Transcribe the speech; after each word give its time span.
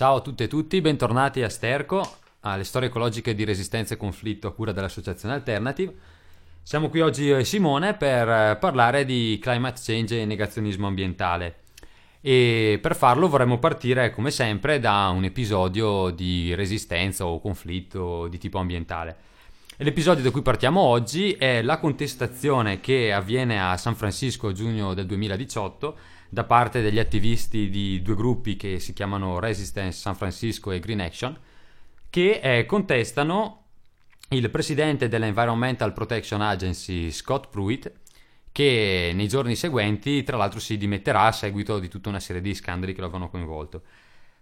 Ciao 0.00 0.16
a 0.16 0.20
tutte 0.22 0.44
e 0.44 0.48
tutti, 0.48 0.80
bentornati 0.80 1.42
a 1.42 1.50
Sterco, 1.50 2.16
alle 2.40 2.64
storie 2.64 2.88
ecologiche 2.88 3.34
di 3.34 3.44
resistenza 3.44 3.92
e 3.92 3.98
conflitto 3.98 4.46
a 4.46 4.52
cura 4.54 4.72
dell'Associazione 4.72 5.34
Alternative. 5.34 5.94
Siamo 6.62 6.88
qui 6.88 7.02
oggi 7.02 7.24
io 7.24 7.36
e 7.36 7.44
Simone 7.44 7.92
per 7.92 8.26
eh, 8.26 8.56
parlare 8.58 9.04
di 9.04 9.38
climate 9.42 9.78
change 9.84 10.22
e 10.22 10.24
negazionismo 10.24 10.86
ambientale. 10.86 11.56
E 12.22 12.78
per 12.80 12.96
farlo 12.96 13.28
vorremmo 13.28 13.58
partire, 13.58 14.08
come 14.08 14.30
sempre, 14.30 14.80
da 14.80 15.10
un 15.14 15.24
episodio 15.24 16.08
di 16.08 16.54
resistenza 16.54 17.26
o 17.26 17.38
conflitto 17.38 18.26
di 18.28 18.38
tipo 18.38 18.56
ambientale. 18.56 19.16
L'episodio 19.76 20.22
da 20.22 20.30
cui 20.30 20.40
partiamo 20.40 20.80
oggi 20.80 21.32
è 21.32 21.60
la 21.60 21.76
contestazione 21.76 22.80
che 22.80 23.12
avviene 23.12 23.62
a 23.62 23.76
San 23.76 23.94
Francisco 23.94 24.48
a 24.48 24.52
giugno 24.52 24.94
del 24.94 25.04
2018 25.04 25.96
da 26.30 26.44
parte 26.44 26.80
degli 26.80 27.00
attivisti 27.00 27.68
di 27.68 28.00
due 28.02 28.14
gruppi 28.14 28.56
che 28.56 28.78
si 28.78 28.92
chiamano 28.92 29.40
Resistance 29.40 29.98
San 29.98 30.14
Francisco 30.14 30.70
e 30.70 30.78
Green 30.78 31.00
Action, 31.00 31.36
che 32.08 32.40
eh, 32.42 32.66
contestano 32.66 33.64
il 34.30 34.48
presidente 34.48 35.08
dell'Environmental 35.08 35.92
Protection 35.92 36.40
Agency 36.40 37.10
Scott 37.10 37.48
Pruitt, 37.48 37.92
che 38.52 39.10
nei 39.12 39.26
giorni 39.26 39.56
seguenti 39.56 40.22
tra 40.22 40.36
l'altro 40.36 40.60
si 40.60 40.76
dimetterà 40.76 41.22
a 41.22 41.32
seguito 41.32 41.80
di 41.80 41.88
tutta 41.88 42.08
una 42.08 42.20
serie 42.20 42.40
di 42.40 42.54
scandali 42.54 42.94
che 42.94 43.00
lo 43.00 43.06
avevano 43.06 43.28
coinvolto. 43.28 43.82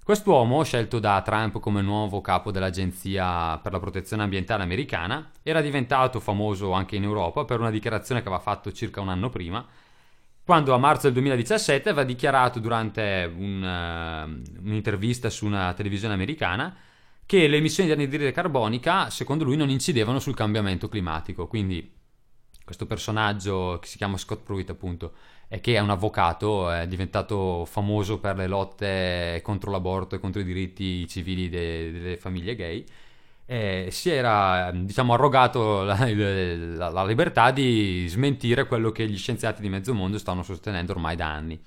Quest'uomo, 0.05 0.62
scelto 0.62 0.98
da 0.98 1.20
Trump 1.22 1.59
come 1.59 1.83
nuovo 1.83 2.20
capo 2.22 2.50
dell'Agenzia 2.50 3.59
per 3.59 3.72
la 3.72 3.78
protezione 3.78 4.22
ambientale 4.22 4.62
americana, 4.62 5.31
era 5.42 5.61
diventato 5.61 6.20
famoso 6.20 6.72
anche 6.72 6.97
in 6.97 7.03
Europa 7.03 7.44
per 7.44 7.61
una 7.61 7.70
dichiarazione 7.70 8.22
che 8.22 8.28
aveva 8.28 8.42
fatto 8.42 8.72
circa 8.72 9.03
un 9.03 9.11
anno 9.11 9.28
prima, 9.28 9.66
quando 10.48 10.72
a 10.72 10.78
marzo 10.78 11.02
del 11.02 11.12
2017 11.12 11.91
aveva 11.91 12.06
dichiarato 12.06 12.58
durante 12.58 13.30
un, 13.36 13.62
uh, 13.62 14.66
un'intervista 14.66 15.28
su 15.28 15.44
una 15.44 15.74
televisione 15.74 16.14
americana 16.14 16.75
che 17.26 17.47
le 17.47 17.59
emissioni 17.59 17.91
di 17.91 17.94
anidride 17.94 18.32
carbonica, 18.32 19.10
secondo 19.10 19.44
lui, 19.44 19.56
non 19.56 19.69
incidevano 19.69 20.19
sul 20.19 20.34
cambiamento 20.34 20.88
climatico. 20.88 21.47
Quindi 21.48 21.92
questo 22.64 22.87
personaggio 22.87 23.76
che 23.78 23.88
si 23.88 23.98
chiama 23.98 24.16
Scott 24.16 24.42
Pruitt, 24.42 24.70
appunto, 24.70 25.12
e 25.48 25.60
che 25.60 25.75
è 25.75 25.81
un 25.81 25.91
avvocato, 25.91 26.70
è 26.70 26.87
diventato 26.87 27.66
famoso 27.66 28.19
per 28.19 28.37
le 28.38 28.47
lotte 28.47 29.41
contro 29.42 29.70
l'aborto 29.70 30.14
e 30.14 30.19
contro 30.19 30.41
i 30.41 30.44
diritti 30.44 31.06
civili 31.08 31.50
de- 31.50 31.92
delle 31.92 32.16
famiglie 32.16 32.54
gay 32.54 32.87
eh, 33.50 33.88
si 33.91 34.10
era 34.10 34.70
diciamo, 34.75 35.14
arrogato 35.14 35.82
la, 35.82 35.97
la, 36.06 36.91
la, 36.91 37.06
libertà 37.06 37.50
di 37.50 38.04
smentire 38.06 38.66
quello 38.66 38.92
che 38.92 39.09
gli 39.09 39.16
scienziati 39.16 39.62
di 39.62 39.70
mezzo 39.70 39.94
mondo 39.94 40.19
stanno 40.19 40.42
sostenendo 40.42 40.92
ormai 40.92 41.16
da 41.16 41.32
anni. 41.32 41.58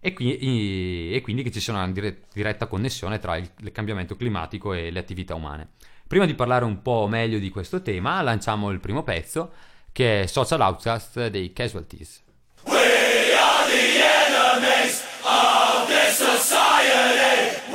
E, 0.00 0.12
qui, 0.14 1.12
e 1.12 1.20
quindi 1.22 1.44
che 1.44 1.52
ci 1.52 1.60
sia 1.60 1.74
una 1.74 1.88
diretta 1.88 2.66
connessione 2.66 3.20
tra 3.20 3.36
il, 3.36 3.48
il 3.60 3.70
cambiamento 3.70 4.16
climatico 4.16 4.72
e 4.72 4.90
le 4.90 4.98
attività 4.98 5.36
umane. 5.36 5.68
Prima 6.08 6.26
di 6.26 6.34
parlare 6.34 6.64
un 6.64 6.82
po' 6.82 7.06
meglio 7.06 7.38
di 7.38 7.50
questo 7.50 7.82
tema, 7.82 8.20
lanciamo 8.20 8.70
il 8.70 8.80
primo 8.80 9.04
pezzo, 9.04 9.52
che 9.92 10.22
è 10.22 10.26
Social 10.26 10.60
Outcast 10.60 11.28
dei 11.28 11.52
Casualties. 11.52 12.20
We 12.64 13.32
are 13.32 13.70
the 13.70 14.02
enemies 14.02 15.04
of 15.22 15.86
this 15.86 16.16
society. 16.16 17.71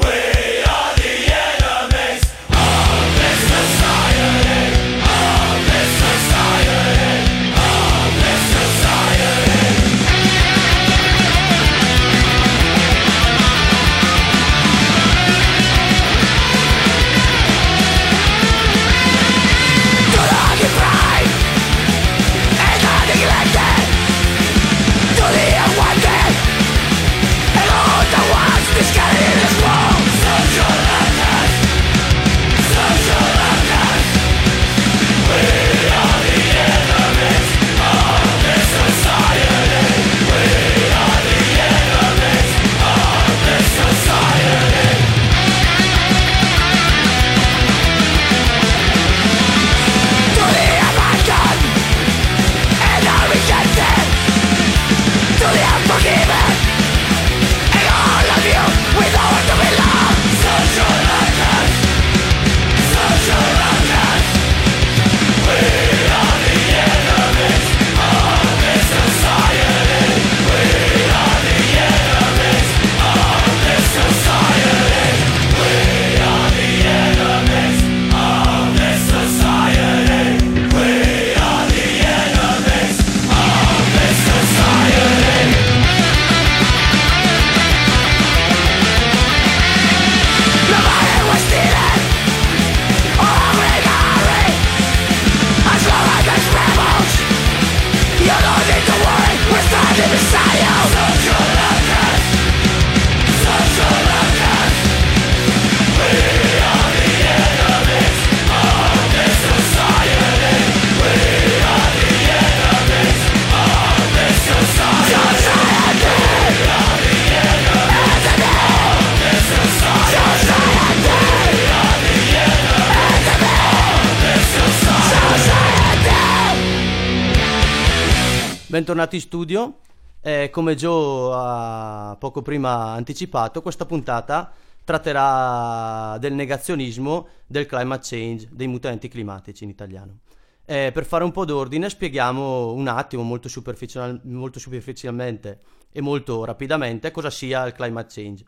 Bentornati 128.77 129.15
in 129.15 129.21
studio. 129.21 129.79
Eh, 130.21 130.51
come 130.51 130.75
Joe 130.75 131.31
ha 131.33 132.15
poco 132.19 132.44
prima 132.44 132.91
anticipato, 132.91 133.63
questa 133.63 133.88
puntata 133.88 134.51
tratterà 134.83 136.15
del 136.19 136.33
negazionismo 136.33 137.27
del 137.47 137.65
climate 137.65 138.06
change, 138.07 138.47
dei 138.51 138.68
mutamenti 138.68 139.07
climatici 139.07 139.63
in 139.63 139.71
italiano. 139.71 140.19
Eh, 140.63 140.91
per 140.94 141.06
fare 141.06 141.24
un 141.24 141.31
po' 141.31 141.44
d'ordine 141.44 141.89
spieghiamo 141.89 142.71
un 142.71 142.88
attimo 142.88 143.24
molto, 143.24 143.50
superficial- 143.50 144.21
molto 144.25 144.59
superficialmente 144.59 145.59
e 145.91 146.00
molto 146.01 146.45
rapidamente 146.45 147.09
cosa 147.09 147.31
sia 147.31 147.65
il 147.65 147.74
climate 147.74 148.13
change. 148.13 148.45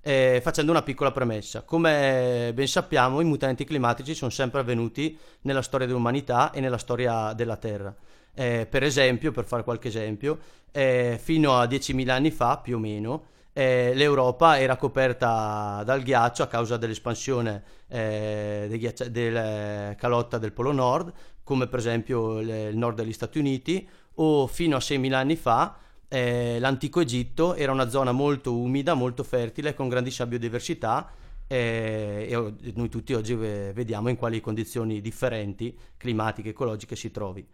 Eh, 0.00 0.40
facendo 0.42 0.72
una 0.72 0.82
piccola 0.82 1.12
premessa. 1.12 1.62
Come 1.62 2.50
ben 2.52 2.66
sappiamo, 2.66 3.20
i 3.20 3.24
mutamenti 3.24 3.64
climatici 3.64 4.14
sono 4.14 4.32
sempre 4.32 4.58
avvenuti 4.58 5.16
nella 5.42 5.62
storia 5.62 5.86
dell'umanità 5.86 6.50
e 6.50 6.58
nella 6.58 6.78
storia 6.78 7.32
della 7.32 7.56
Terra. 7.56 7.94
Eh, 8.38 8.68
per 8.70 8.84
esempio, 8.84 9.32
per 9.32 9.46
fare 9.46 9.64
qualche 9.64 9.88
esempio, 9.88 10.38
eh, 10.70 11.18
fino 11.20 11.58
a 11.58 11.64
10.000 11.64 12.08
anni 12.10 12.30
fa, 12.30 12.58
più 12.58 12.76
o 12.76 12.78
meno, 12.78 13.24
eh, 13.52 13.90
l'Europa 13.94 14.60
era 14.60 14.76
coperta 14.76 15.82
dal 15.84 16.02
ghiaccio 16.02 16.44
a 16.44 16.46
causa 16.46 16.76
dell'espansione 16.76 17.64
eh, 17.88 18.68
ghiaccia- 18.70 19.08
della 19.08 19.92
calotta 19.96 20.38
del 20.38 20.52
Polo 20.52 20.70
Nord, 20.70 21.12
come 21.42 21.66
per 21.66 21.80
esempio 21.80 22.38
il, 22.38 22.48
il 22.48 22.76
nord 22.76 22.98
degli 22.98 23.12
Stati 23.12 23.40
Uniti, 23.40 23.88
o 24.20 24.46
fino 24.46 24.76
a 24.76 24.78
6.000 24.78 25.12
anni 25.14 25.34
fa 25.34 25.76
eh, 26.06 26.60
l'antico 26.60 27.00
Egitto 27.00 27.56
era 27.56 27.72
una 27.72 27.88
zona 27.88 28.12
molto 28.12 28.56
umida, 28.56 28.94
molto 28.94 29.24
fertile, 29.24 29.74
con 29.74 29.88
grandissima 29.88 30.28
biodiversità 30.28 31.10
eh, 31.48 32.28
e 32.30 32.72
noi 32.76 32.88
tutti 32.88 33.14
oggi 33.14 33.34
vediamo 33.34 34.10
in 34.10 34.16
quali 34.16 34.40
condizioni 34.40 35.00
differenti, 35.00 35.76
climatiche, 35.96 36.50
ecologiche 36.50 36.94
si 36.94 37.10
trovi. 37.10 37.44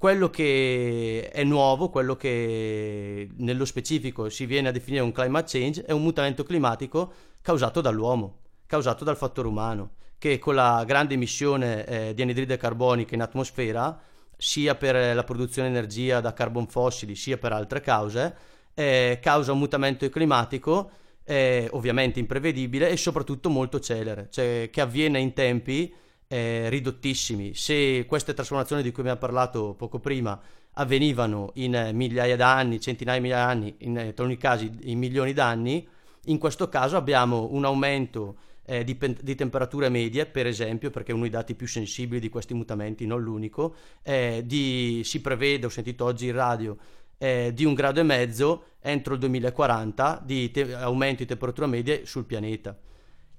Quello 0.00 0.30
che 0.30 1.28
è 1.30 1.44
nuovo, 1.44 1.90
quello 1.90 2.16
che 2.16 3.28
nello 3.36 3.66
specifico 3.66 4.30
si 4.30 4.46
viene 4.46 4.68
a 4.68 4.72
definire 4.72 5.02
un 5.02 5.12
climate 5.12 5.58
change, 5.58 5.84
è 5.84 5.92
un 5.92 6.00
mutamento 6.00 6.42
climatico 6.42 7.12
causato 7.42 7.82
dall'uomo, 7.82 8.38
causato 8.64 9.04
dal 9.04 9.18
fattore 9.18 9.48
umano, 9.48 9.90
che 10.16 10.38
con 10.38 10.54
la 10.54 10.84
grande 10.86 11.12
emissione 11.12 11.84
eh, 11.84 12.14
di 12.14 12.22
anidride 12.22 12.56
carbonica 12.56 13.14
in 13.14 13.20
atmosfera, 13.20 14.00
sia 14.38 14.74
per 14.74 15.14
la 15.14 15.22
produzione 15.22 15.68
di 15.68 15.76
energia 15.76 16.20
da 16.20 16.32
carbon 16.32 16.66
fossili, 16.66 17.14
sia 17.14 17.36
per 17.36 17.52
altre 17.52 17.82
cause, 17.82 18.34
eh, 18.72 19.18
causa 19.20 19.52
un 19.52 19.58
mutamento 19.58 20.08
climatico 20.08 20.92
eh, 21.24 21.68
ovviamente 21.72 22.18
imprevedibile 22.18 22.88
e 22.88 22.96
soprattutto 22.96 23.50
molto 23.50 23.78
celere, 23.80 24.28
cioè 24.30 24.70
che 24.72 24.80
avviene 24.80 25.18
in 25.18 25.34
tempi 25.34 25.94
eh, 26.32 26.68
ridottissimi. 26.68 27.54
Se 27.54 28.04
queste 28.06 28.34
trasformazioni 28.34 28.82
di 28.82 28.92
cui 28.92 29.00
abbiamo 29.00 29.18
parlato 29.18 29.74
poco 29.74 29.98
prima 29.98 30.40
avvenivano 30.74 31.50
in 31.54 31.90
migliaia 31.92 32.36
d'anni, 32.36 32.80
centinaia 32.80 33.18
di 33.18 33.24
migliaia 33.24 33.46
d'anni, 33.46 33.74
in 33.78 33.98
alcuni 33.98 34.36
casi 34.36 34.70
in 34.82 34.98
milioni 34.98 35.32
d'anni, 35.32 35.86
in 36.26 36.38
questo 36.38 36.68
caso 36.68 36.96
abbiamo 36.96 37.48
un 37.50 37.64
aumento 37.64 38.36
eh, 38.64 38.84
di, 38.84 38.96
di, 39.20 39.34
temperature 39.34 39.88
medie, 39.88 40.26
per 40.26 40.46
esempio, 40.46 40.90
perché 40.90 41.10
è 41.10 41.14
uno 41.14 41.22
dei 41.22 41.32
dati 41.32 41.56
più 41.56 41.66
sensibili 41.66 42.20
di 42.20 42.28
questi 42.28 42.54
mutamenti, 42.54 43.06
non 43.06 43.20
l'unico, 43.20 43.74
eh, 44.02 44.42
di, 44.46 45.00
si 45.02 45.20
prevede, 45.20 45.66
ho 45.66 45.70
sentito 45.70 46.04
oggi 46.04 46.26
in 46.26 46.34
radio, 46.34 46.76
eh, 47.18 47.50
di 47.52 47.64
un 47.64 47.74
grado 47.74 47.98
e 47.98 48.04
mezzo 48.04 48.64
entro 48.80 49.14
il 49.14 49.18
2040 49.20 50.22
di 50.24 50.48
te- 50.52 50.74
aumento 50.74 51.22
di 51.22 51.28
temperatura 51.28 51.66
medie 51.66 52.06
sul 52.06 52.24
pianeta. 52.24 52.78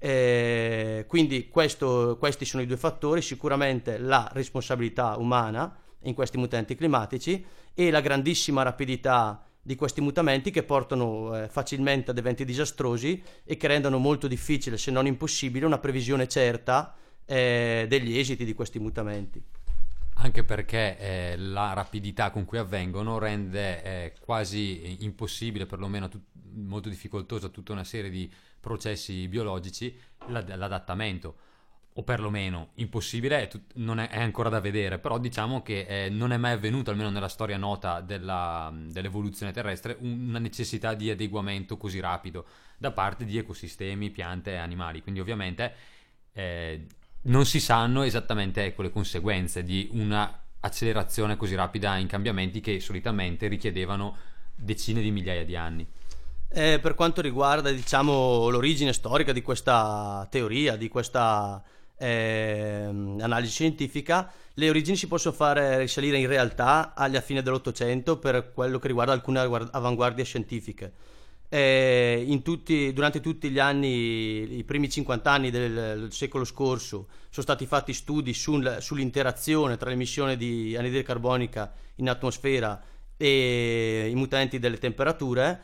Eh, 0.04 1.04
quindi 1.06 1.48
questo, 1.48 2.16
questi 2.18 2.44
sono 2.44 2.60
i 2.60 2.66
due 2.66 2.76
fattori, 2.76 3.22
sicuramente 3.22 3.98
la 3.98 4.28
responsabilità 4.32 5.14
umana 5.16 5.72
in 6.02 6.14
questi 6.14 6.38
mutamenti 6.38 6.74
climatici 6.74 7.44
e 7.72 7.88
la 7.92 8.00
grandissima 8.00 8.64
rapidità 8.64 9.44
di 9.62 9.76
questi 9.76 10.00
mutamenti 10.00 10.50
che 10.50 10.64
portano 10.64 11.44
eh, 11.44 11.48
facilmente 11.48 12.10
ad 12.10 12.18
eventi 12.18 12.44
disastrosi 12.44 13.22
e 13.44 13.56
che 13.56 13.68
rendono 13.68 13.98
molto 13.98 14.26
difficile, 14.26 14.76
se 14.76 14.90
non 14.90 15.06
impossibile, 15.06 15.66
una 15.66 15.78
previsione 15.78 16.26
certa 16.26 16.96
eh, 17.24 17.86
degli 17.88 18.18
esiti 18.18 18.44
di 18.44 18.54
questi 18.54 18.80
mutamenti. 18.80 19.40
Anche 20.22 20.44
perché 20.44 20.98
eh, 20.98 21.36
la 21.36 21.72
rapidità 21.72 22.30
con 22.30 22.44
cui 22.44 22.56
avvengono 22.56 23.18
rende 23.18 23.82
eh, 23.82 24.12
quasi 24.20 25.02
impossibile, 25.02 25.66
perlomeno 25.66 26.08
tut- 26.08 26.28
molto 26.54 26.88
difficoltosa, 26.88 27.48
tutta 27.48 27.72
una 27.72 27.82
serie 27.82 28.08
di 28.08 28.32
processi 28.60 29.26
biologici 29.26 29.98
l'adattamento 30.28 31.36
o 31.94 32.04
perlomeno 32.04 32.70
impossibile, 32.74 33.42
è, 33.42 33.48
tut- 33.48 33.72
non 33.74 33.98
è, 33.98 34.10
è, 34.10 34.20
ancora 34.20 34.48
da 34.48 34.60
vedere, 34.60 35.00
però 35.00 35.18
diciamo 35.18 35.60
che 35.60 35.86
eh, 35.88 36.08
non 36.08 36.30
è 36.32 36.36
mai 36.36 36.52
avvenuto, 36.52 36.92
almeno 36.92 37.10
nella 37.10 37.28
storia 37.28 37.56
nota 37.56 38.00
della, 38.00 38.72
dell'evoluzione 38.72 39.50
terrestre, 39.50 39.96
una 39.98 40.38
necessità 40.38 40.94
di 40.94 41.10
adeguamento 41.10 41.76
così 41.76 41.98
rapido 41.98 42.46
da 42.78 42.92
parte 42.92 43.24
di 43.24 43.38
ecosistemi, 43.38 44.10
piante 44.10 44.52
e 44.52 44.56
animali. 44.56 45.02
Quindi 45.02 45.18
ovviamente 45.18 45.74
eh, 46.32 46.86
non 47.22 47.46
si 47.46 47.60
sanno 47.60 48.02
esattamente 48.02 48.64
ecco, 48.64 48.82
le 48.82 48.90
conseguenze 48.90 49.62
di 49.62 49.88
una 49.92 50.40
accelerazione 50.60 51.36
così 51.36 51.54
rapida 51.54 51.96
in 51.96 52.06
cambiamenti 52.06 52.60
che 52.60 52.80
solitamente 52.80 53.48
richiedevano 53.48 54.16
decine 54.54 55.00
di 55.00 55.10
migliaia 55.10 55.44
di 55.44 55.56
anni. 55.56 55.86
Eh, 56.48 56.78
per 56.80 56.94
quanto 56.94 57.20
riguarda 57.20 57.70
diciamo, 57.70 58.48
l'origine 58.48 58.92
storica 58.92 59.32
di 59.32 59.42
questa 59.42 60.26
teoria, 60.30 60.76
di 60.76 60.88
questa 60.88 61.62
eh, 61.96 62.84
analisi 62.84 63.52
scientifica, 63.52 64.30
le 64.54 64.68
origini 64.68 64.96
si 64.96 65.06
possono 65.06 65.34
fare 65.34 65.78
risalire 65.78 66.18
in 66.18 66.26
realtà 66.26 66.92
alla 66.94 67.20
fine 67.22 67.42
dell'Ottocento 67.42 68.18
per 68.18 68.52
quello 68.52 68.78
che 68.78 68.88
riguarda 68.88 69.12
alcune 69.12 69.40
avanguardie 69.40 70.24
scientifiche. 70.24 70.92
Eh, 71.54 72.40
tutti, 72.42 72.94
durante 72.94 73.20
tutti 73.20 73.50
gli 73.50 73.58
anni, 73.58 74.56
i 74.56 74.64
primi 74.64 74.88
50 74.88 75.30
anni 75.30 75.50
del, 75.50 75.74
del 75.74 76.10
secolo 76.10 76.44
scorso, 76.44 77.08
sono 77.28 77.42
stati 77.42 77.66
fatti 77.66 77.92
studi 77.92 78.32
sul, 78.32 78.78
sull'interazione 78.80 79.76
tra 79.76 79.90
l'emissione 79.90 80.38
di 80.38 80.74
anidride 80.74 81.02
carbonica 81.02 81.70
in 81.96 82.08
atmosfera 82.08 82.80
e 83.18 84.08
i 84.10 84.14
mutamenti 84.14 84.58
delle 84.58 84.78
temperature. 84.78 85.60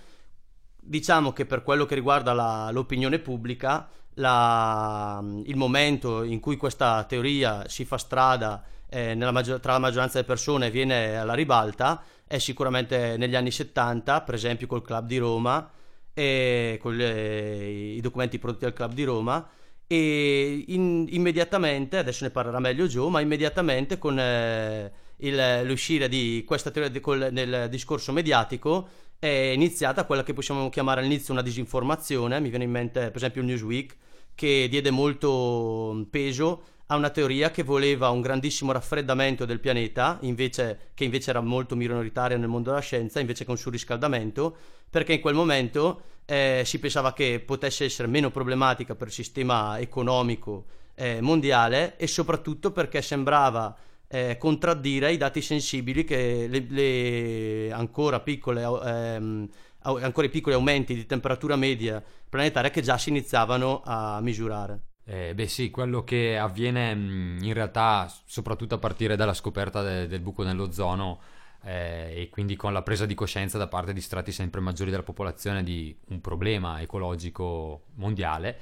Diciamo 0.77 1.33
che 1.33 1.47
per 1.47 1.63
quello 1.63 1.87
che 1.87 1.95
riguarda 1.95 2.35
la, 2.35 2.69
l'opinione 2.71 3.19
pubblica, 3.19 3.89
la, 4.17 5.25
il 5.45 5.57
momento 5.57 6.23
in 6.23 6.39
cui 6.39 6.59
questa 6.59 7.03
teoria 7.05 7.67
si 7.67 7.87
fa 7.87 7.97
strada 7.97 8.63
eh, 8.91 9.15
maggior, 9.15 9.59
tra 9.59 9.73
la 9.73 9.79
maggioranza 9.79 10.17
delle 10.17 10.27
persone 10.27 10.71
viene 10.71 11.17
alla 11.17 11.33
ribalta 11.33 12.03
è 12.27 12.37
sicuramente 12.37 13.17
negli 13.17 13.35
anni 13.35 13.51
70, 13.51 14.21
per 14.21 14.35
esempio 14.35 14.67
col 14.67 14.83
Club 14.83 15.07
di 15.07 15.17
Roma 15.17 15.77
e 16.19 16.79
con 16.81 16.97
le, 16.97 17.69
i 17.95 18.01
documenti 18.01 18.41
prodotti 18.41 18.65
dal 18.65 18.73
Club 18.73 18.93
di 18.93 19.05
Roma 19.05 19.49
e 19.87 20.65
in, 20.67 21.07
immediatamente, 21.11 21.99
adesso 21.99 22.25
ne 22.25 22.31
parlerà 22.31 22.59
meglio 22.59 22.89
Joe, 22.89 23.09
ma 23.09 23.21
immediatamente 23.21 23.99
con 23.99 24.19
eh, 24.19 24.91
il, 25.19 25.63
l'uscire 25.63 26.09
di 26.09 26.43
questa 26.45 26.73
teoria 26.73 26.91
di, 26.91 26.99
col, 26.99 27.29
nel 27.31 27.69
discorso 27.71 28.11
mediatico 28.11 28.89
è 29.21 29.53
iniziata 29.55 30.07
quella 30.07 30.25
che 30.25 30.33
possiamo 30.33 30.69
chiamare 30.71 31.01
all'inizio 31.01 31.33
una 31.33 31.43
disinformazione, 31.43 32.41
mi 32.41 32.49
viene 32.49 32.65
in 32.65 32.71
mente 32.73 33.01
per 33.07 33.17
esempio 33.17 33.41
il 33.41 33.47
Newsweek, 33.47 33.97
che 34.35 34.67
diede 34.69 34.91
molto 34.91 36.05
peso 36.11 36.63
a 36.91 36.97
una 36.97 37.11
teoria 37.11 37.51
che 37.51 37.63
voleva 37.63 38.09
un 38.09 38.23
grandissimo 38.23 38.73
raffreddamento 38.73 39.45
del 39.45 39.61
pianeta, 39.61 40.19
invece, 40.23 40.91
che 40.95 41.05
invece 41.05 41.31
era 41.31 41.41
molto 41.41 41.77
minoritaria 41.77 42.37
nel 42.39 42.49
mondo 42.49 42.71
della 42.71 42.83
scienza, 42.83 43.21
invece 43.21 43.45
che 43.45 43.51
un 43.51 43.59
surriscaldamento, 43.59 44.57
perché 44.89 45.13
in 45.15 45.21
quel 45.21 45.35
momento 45.35 46.01
eh, 46.25 46.63
si 46.65 46.79
pensava 46.79 47.13
che 47.13 47.43
potesse 47.45 47.85
essere 47.85 48.09
meno 48.09 48.31
problematica 48.31 48.95
per 48.95 49.09
il 49.09 49.13
sistema 49.13 49.79
economico 49.79 50.65
eh, 50.95 51.21
mondiale 51.21 51.97
e 51.97 52.07
soprattutto 52.07 52.73
perché 52.73 53.03
sembrava 53.03 53.77
eh, 54.09 54.37
contraddire 54.39 55.13
i 55.13 55.19
dati 55.19 55.43
sensibili 55.43 56.05
che 56.05 56.47
le, 56.49 56.67
le 56.69 57.71
ancora, 57.71 58.21
piccole, 58.21 58.63
ehm, 58.63 59.49
ancora 59.83 60.27
i 60.27 60.31
piccoli 60.31 60.55
aumenti 60.55 60.95
di 60.95 61.05
temperatura 61.05 61.55
media 61.57 62.03
planetaria 62.29 62.71
che 62.71 62.81
già 62.81 62.97
si 62.97 63.11
iniziavano 63.11 63.83
a 63.85 64.21
misurare. 64.23 64.81
Eh, 65.11 65.35
beh 65.35 65.47
sì, 65.47 65.71
quello 65.71 66.05
che 66.05 66.37
avviene 66.37 66.91
in 66.91 67.53
realtà 67.55 68.13
soprattutto 68.27 68.75
a 68.75 68.79
partire 68.79 69.17
dalla 69.17 69.33
scoperta 69.33 69.83
de- 69.83 70.07
del 70.07 70.21
buco 70.21 70.43
nell'ozono 70.43 71.21
eh, 71.63 72.13
e 72.15 72.29
quindi 72.29 72.57
con 72.57 72.75
la 72.75 72.83
presa 72.83 73.07
di 73.07 73.15
coscienza 73.15 73.57
da 73.57 73.69
parte 73.69 73.95
di 73.95 74.03
strati 74.03 74.33
sempre 74.33 74.61
maggiori 74.61 74.91
della 74.91 75.03
popolazione 75.03 75.63
di 75.63 75.97
un 76.09 76.21
problema 76.21 76.83
ecologico 76.83 77.85
mondiale 77.95 78.59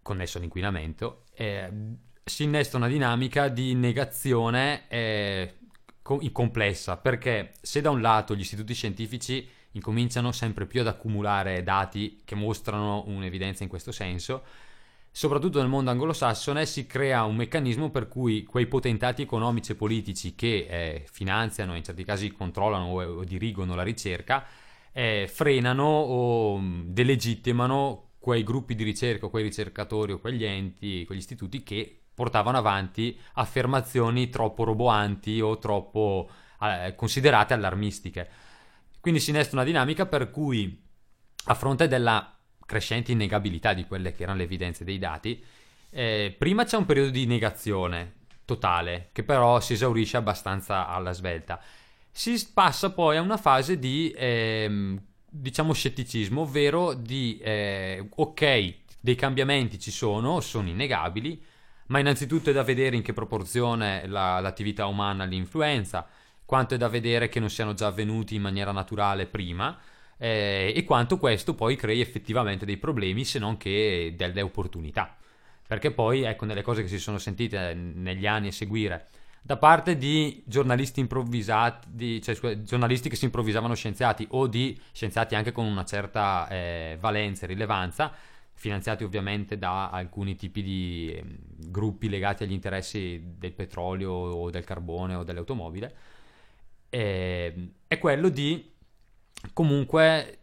connesso 0.00 0.38
all'inquinamento, 0.38 1.24
eh, 1.34 1.70
si 2.24 2.44
innesta 2.44 2.78
una 2.78 2.88
dinamica 2.88 3.48
di 3.48 3.74
negazione 3.74 4.88
eh, 4.88 5.56
complessa, 6.32 6.96
perché 6.96 7.52
se 7.60 7.82
da 7.82 7.90
un 7.90 8.00
lato 8.00 8.34
gli 8.34 8.40
istituti 8.40 8.72
scientifici 8.72 9.46
incominciano 9.72 10.32
sempre 10.32 10.64
più 10.64 10.80
ad 10.80 10.86
accumulare 10.86 11.62
dati 11.62 12.22
che 12.24 12.34
mostrano 12.34 13.04
un'evidenza 13.08 13.62
in 13.62 13.68
questo 13.68 13.92
senso, 13.92 14.42
soprattutto 15.10 15.58
nel 15.58 15.68
mondo 15.68 15.90
anglosassone 15.90 16.66
si 16.66 16.86
crea 16.86 17.24
un 17.24 17.36
meccanismo 17.36 17.90
per 17.90 18.08
cui 18.08 18.44
quei 18.44 18.66
potentati 18.66 19.22
economici 19.22 19.72
e 19.72 19.74
politici 19.76 20.34
che 20.34 20.66
eh, 20.68 21.06
finanziano, 21.10 21.76
in 21.76 21.82
certi 21.82 22.04
casi 22.04 22.32
controllano 22.32 22.86
o, 22.86 23.02
o 23.02 23.24
dirigono 23.24 23.74
la 23.74 23.82
ricerca, 23.82 24.46
eh, 24.92 25.28
frenano 25.32 25.84
o 25.84 26.60
delegittimano 26.84 28.10
quei 28.18 28.42
gruppi 28.42 28.74
di 28.74 28.84
ricerca, 28.84 29.28
quei 29.28 29.44
ricercatori 29.44 30.12
o 30.12 30.18
quegli 30.18 30.44
enti, 30.44 31.04
quegli 31.06 31.18
istituti 31.18 31.62
che 31.62 32.00
portavano 32.12 32.58
avanti 32.58 33.18
affermazioni 33.34 34.28
troppo 34.28 34.64
roboanti 34.64 35.40
o 35.40 35.58
troppo 35.58 36.28
eh, 36.60 36.94
considerate 36.94 37.54
allarmistiche. 37.54 38.28
Quindi 39.00 39.20
si 39.20 39.30
innesta 39.30 39.56
una 39.56 39.64
dinamica 39.64 40.04
per 40.04 40.30
cui 40.30 40.86
a 41.44 41.54
fronte 41.54 41.88
della 41.88 42.39
crescente 42.70 43.10
innegabilità 43.10 43.72
di 43.72 43.84
quelle 43.84 44.12
che 44.12 44.22
erano 44.22 44.38
le 44.38 44.44
evidenze 44.44 44.84
dei 44.84 44.98
dati, 44.98 45.42
eh, 45.90 46.32
prima 46.38 46.64
c'è 46.64 46.76
un 46.76 46.86
periodo 46.86 47.10
di 47.10 47.26
negazione 47.26 48.12
totale, 48.44 49.08
che 49.10 49.24
però 49.24 49.58
si 49.58 49.72
esaurisce 49.72 50.16
abbastanza 50.16 50.86
alla 50.86 51.10
svelta. 51.10 51.60
Si 52.12 52.48
passa 52.54 52.92
poi 52.92 53.16
a 53.16 53.22
una 53.22 53.36
fase 53.36 53.76
di, 53.76 54.12
eh, 54.12 54.96
diciamo, 55.28 55.72
scetticismo, 55.72 56.42
ovvero 56.42 56.94
di, 56.94 57.38
eh, 57.42 58.08
ok, 58.08 58.74
dei 59.00 59.16
cambiamenti 59.16 59.80
ci 59.80 59.90
sono, 59.90 60.38
sono 60.38 60.68
innegabili, 60.68 61.42
ma 61.86 61.98
innanzitutto 61.98 62.50
è 62.50 62.52
da 62.52 62.62
vedere 62.62 62.94
in 62.94 63.02
che 63.02 63.12
proporzione 63.12 64.06
la, 64.06 64.38
l'attività 64.38 64.86
umana 64.86 65.24
li 65.24 65.34
influenza, 65.34 66.06
quanto 66.44 66.74
è 66.74 66.78
da 66.78 66.88
vedere 66.88 67.28
che 67.28 67.40
non 67.40 67.50
siano 67.50 67.74
già 67.74 67.88
avvenuti 67.88 68.36
in 68.36 68.42
maniera 68.42 68.70
naturale 68.70 69.26
prima, 69.26 69.76
eh, 70.22 70.72
e 70.76 70.84
quanto 70.84 71.16
questo 71.16 71.54
poi 71.54 71.76
crei 71.76 72.02
effettivamente 72.02 72.66
dei 72.66 72.76
problemi 72.76 73.24
se 73.24 73.38
non 73.38 73.56
che 73.56 74.12
delle 74.16 74.42
opportunità. 74.42 75.16
Perché 75.66 75.92
poi, 75.92 76.22
ecco, 76.22 76.44
nelle 76.44 76.62
cose 76.62 76.82
che 76.82 76.88
si 76.88 76.98
sono 76.98 77.16
sentite 77.16 77.72
negli 77.74 78.26
anni 78.26 78.48
a 78.48 78.52
seguire, 78.52 79.08
da 79.40 79.56
parte 79.56 79.96
di 79.96 80.42
giornalisti 80.44 81.00
improvvisati, 81.00 82.20
cioè 82.20 82.60
giornalisti 82.60 83.08
che 83.08 83.16
si 83.16 83.24
improvvisavano 83.24 83.74
scienziati 83.74 84.26
o 84.32 84.46
di 84.46 84.78
scienziati 84.92 85.34
anche 85.34 85.52
con 85.52 85.64
una 85.64 85.84
certa 85.84 86.46
eh, 86.48 86.98
valenza 87.00 87.44
e 87.44 87.48
rilevanza, 87.48 88.12
finanziati 88.52 89.04
ovviamente 89.04 89.56
da 89.56 89.88
alcuni 89.88 90.36
tipi 90.36 90.62
di 90.62 91.14
eh, 91.14 91.24
gruppi 91.56 92.10
legati 92.10 92.42
agli 92.42 92.52
interessi 92.52 93.22
del 93.38 93.52
petrolio 93.52 94.10
o 94.12 94.50
del 94.50 94.64
carbone 94.64 95.14
o 95.14 95.22
dell'automobile, 95.22 95.94
eh, 96.90 97.70
è 97.86 97.98
quello 97.98 98.28
di 98.28 98.69
comunque 99.52 100.38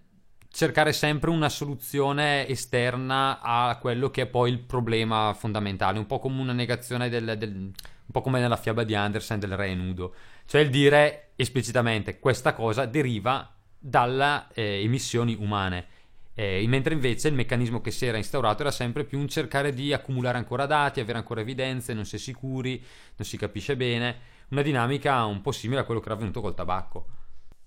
cercare 0.50 0.92
sempre 0.92 1.30
una 1.30 1.50
soluzione 1.50 2.48
esterna 2.48 3.40
a 3.42 3.78
quello 3.78 4.10
che 4.10 4.24
è 4.24 4.26
poi 4.26 4.52
il 4.52 4.60
problema 4.60 5.34
fondamentale, 5.38 6.00
un 6.00 6.08
po' 6.08 6.20
come 6.20 6.42
una 6.42 6.54
negazione 6.54 7.10
del, 7.10 7.38
del 7.38 7.72
un 8.08 8.14
po' 8.14 8.22
come 8.22 8.40
nella 8.40 8.56
fiaba 8.56 8.84
di 8.84 8.96
Andersen 8.96 9.40
del 9.40 9.56
re 9.56 9.76
nudo, 9.76 10.16
cioè 10.46 10.62
il 10.62 10.70
dire 10.70 11.32
esplicitamente 11.36 12.20
questa 12.20 12.54
cosa 12.54 12.86
deriva 12.86 13.54
dalle 13.78 14.46
eh, 14.54 14.82
emissioni 14.84 15.36
umane. 15.40 15.96
Eh, 16.34 16.64
mentre 16.68 16.94
invece 16.94 17.28
il 17.28 17.34
meccanismo 17.34 17.82
che 17.82 17.92
si 17.92 18.06
era 18.06 18.18
instaurato 18.18 18.62
era 18.62 18.72
sempre 18.72 19.04
più 19.04 19.20
un 19.20 19.28
cercare 19.28 19.74
di 19.74 19.92
accumulare 19.92 20.38
ancora 20.38 20.66
dati, 20.66 21.00
avere 21.00 21.18
ancora 21.18 21.42
evidenze, 21.42 21.94
non 21.94 22.06
si 22.06 22.16
è 22.16 22.20
sicuri, 22.20 22.78
non 23.16 23.28
si 23.28 23.38
capisce 23.38 23.76
bene, 23.76 24.20
una 24.50 24.62
dinamica 24.62 25.26
un 25.26 25.42
po' 25.42 25.52
simile 25.52 25.82
a 25.82 25.84
quello 25.84 26.00
che 26.00 26.06
era 26.06 26.16
avvenuto 26.16 26.40
col 26.42 26.54
tabacco. 26.54 27.08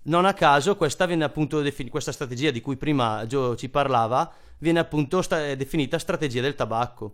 Non 0.03 0.25
a 0.25 0.33
caso 0.33 0.75
questa, 0.75 1.05
defin- 1.05 1.89
questa 1.89 2.11
strategia 2.11 2.49
di 2.49 2.59
cui 2.59 2.75
prima 2.75 3.23
Joe 3.27 3.55
ci 3.55 3.69
parlava 3.69 4.31
viene 4.57 4.79
appunto 4.79 5.21
sta- 5.21 5.53
definita 5.53 5.99
strategia 5.99 6.41
del 6.41 6.55
tabacco. 6.55 7.13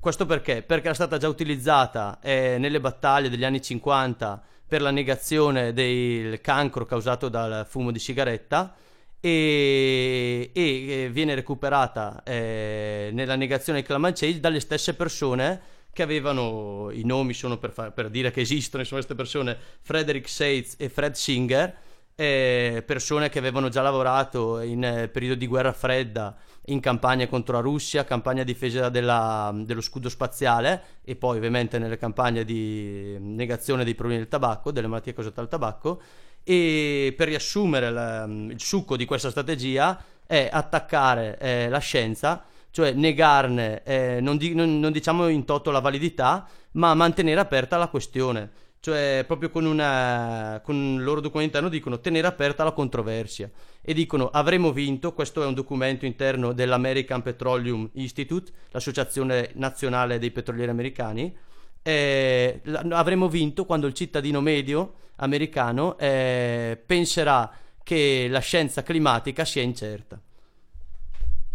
Questo 0.00 0.26
perché? 0.26 0.62
Perché 0.62 0.86
era 0.86 0.94
stata 0.94 1.18
già 1.18 1.28
utilizzata 1.28 2.18
eh, 2.20 2.56
nelle 2.58 2.80
battaglie 2.80 3.30
degli 3.30 3.44
anni 3.44 3.62
50 3.62 4.42
per 4.66 4.82
la 4.82 4.90
negazione 4.90 5.72
del 5.72 6.40
cancro 6.40 6.84
causato 6.84 7.28
dal 7.28 7.64
fumo 7.68 7.92
di 7.92 7.98
sigaretta 8.00 8.74
e, 9.20 10.50
e 10.52 11.08
viene 11.12 11.34
recuperata 11.36 12.22
eh, 12.24 13.10
nella 13.12 13.36
negazione 13.36 13.82
del 13.82 14.12
change 14.12 14.40
dalle 14.40 14.60
stesse 14.60 14.94
persone 14.94 15.60
che 15.92 16.02
avevano 16.02 16.90
i 16.92 17.04
nomi 17.04 17.32
sono 17.32 17.56
per, 17.56 17.70
far, 17.70 17.92
per 17.92 18.10
dire 18.10 18.30
che 18.30 18.40
esistono 18.40 18.82
sono 18.84 19.00
queste 19.00 19.14
persone 19.14 19.56
Frederick 19.80 20.28
Seitz 20.28 20.74
e 20.78 20.88
Fred 20.88 21.14
Singer 21.14 21.76
eh, 22.18 22.82
persone 22.84 23.28
che 23.28 23.38
avevano 23.38 23.68
già 23.68 23.82
lavorato 23.82 24.60
in 24.60 24.82
eh, 24.82 25.08
periodo 25.08 25.34
di 25.34 25.46
guerra 25.46 25.72
fredda 25.72 26.34
in 26.68 26.80
campagne 26.80 27.28
contro 27.28 27.54
la 27.54 27.60
Russia, 27.60 28.04
campagna 28.04 28.40
a 28.40 28.44
difesa 28.44 28.88
della, 28.88 29.52
dello 29.54 29.82
scudo 29.82 30.08
spaziale 30.08 30.82
e 31.04 31.14
poi 31.14 31.36
ovviamente 31.36 31.78
nelle 31.78 31.98
campagne 31.98 32.44
di 32.44 33.16
negazione 33.20 33.84
dei 33.84 33.94
problemi 33.94 34.20
del 34.20 34.28
tabacco, 34.28 34.72
delle 34.72 34.86
malattie 34.86 35.12
causate 35.12 35.36
dal 35.36 35.48
tabacco. 35.48 36.00
E 36.42 37.12
per 37.16 37.28
riassumere 37.28 37.90
la, 37.90 38.24
il 38.24 38.60
succo 38.60 38.96
di 38.96 39.04
questa 39.04 39.30
strategia 39.30 40.02
è 40.26 40.48
attaccare 40.50 41.38
eh, 41.38 41.68
la 41.68 41.78
scienza, 41.78 42.44
cioè 42.70 42.92
negarne, 42.92 43.82
eh, 43.84 44.20
non, 44.20 44.36
di, 44.36 44.54
non, 44.54 44.80
non 44.80 44.90
diciamo 44.90 45.28
in 45.28 45.44
toto 45.44 45.70
la 45.70 45.80
validità, 45.80 46.48
ma 46.72 46.94
mantenere 46.94 47.40
aperta 47.40 47.76
la 47.76 47.88
questione 47.88 48.50
cioè 48.86 49.24
proprio 49.26 49.50
con, 49.50 49.64
una, 49.64 50.60
con 50.62 51.02
loro 51.02 51.20
documento 51.20 51.56
interno 51.56 51.68
dicono 51.68 51.98
tenere 51.98 52.28
aperta 52.28 52.62
la 52.62 52.70
controversia 52.70 53.50
e 53.82 53.92
dicono 53.92 54.28
avremo 54.28 54.70
vinto, 54.70 55.12
questo 55.12 55.42
è 55.42 55.46
un 55.46 55.54
documento 55.54 56.06
interno 56.06 56.52
dell'American 56.52 57.20
Petroleum 57.20 57.90
Institute, 57.94 58.52
l'associazione 58.70 59.50
nazionale 59.54 60.20
dei 60.20 60.30
petrolieri 60.30 60.70
americani, 60.70 61.36
eh, 61.82 62.60
avremo 62.90 63.28
vinto 63.28 63.64
quando 63.64 63.88
il 63.88 63.92
cittadino 63.92 64.40
medio 64.40 64.94
americano 65.16 65.98
eh, 65.98 66.80
penserà 66.86 67.50
che 67.82 68.28
la 68.30 68.38
scienza 68.38 68.84
climatica 68.84 69.44
sia 69.44 69.62
incerta. 69.62 70.20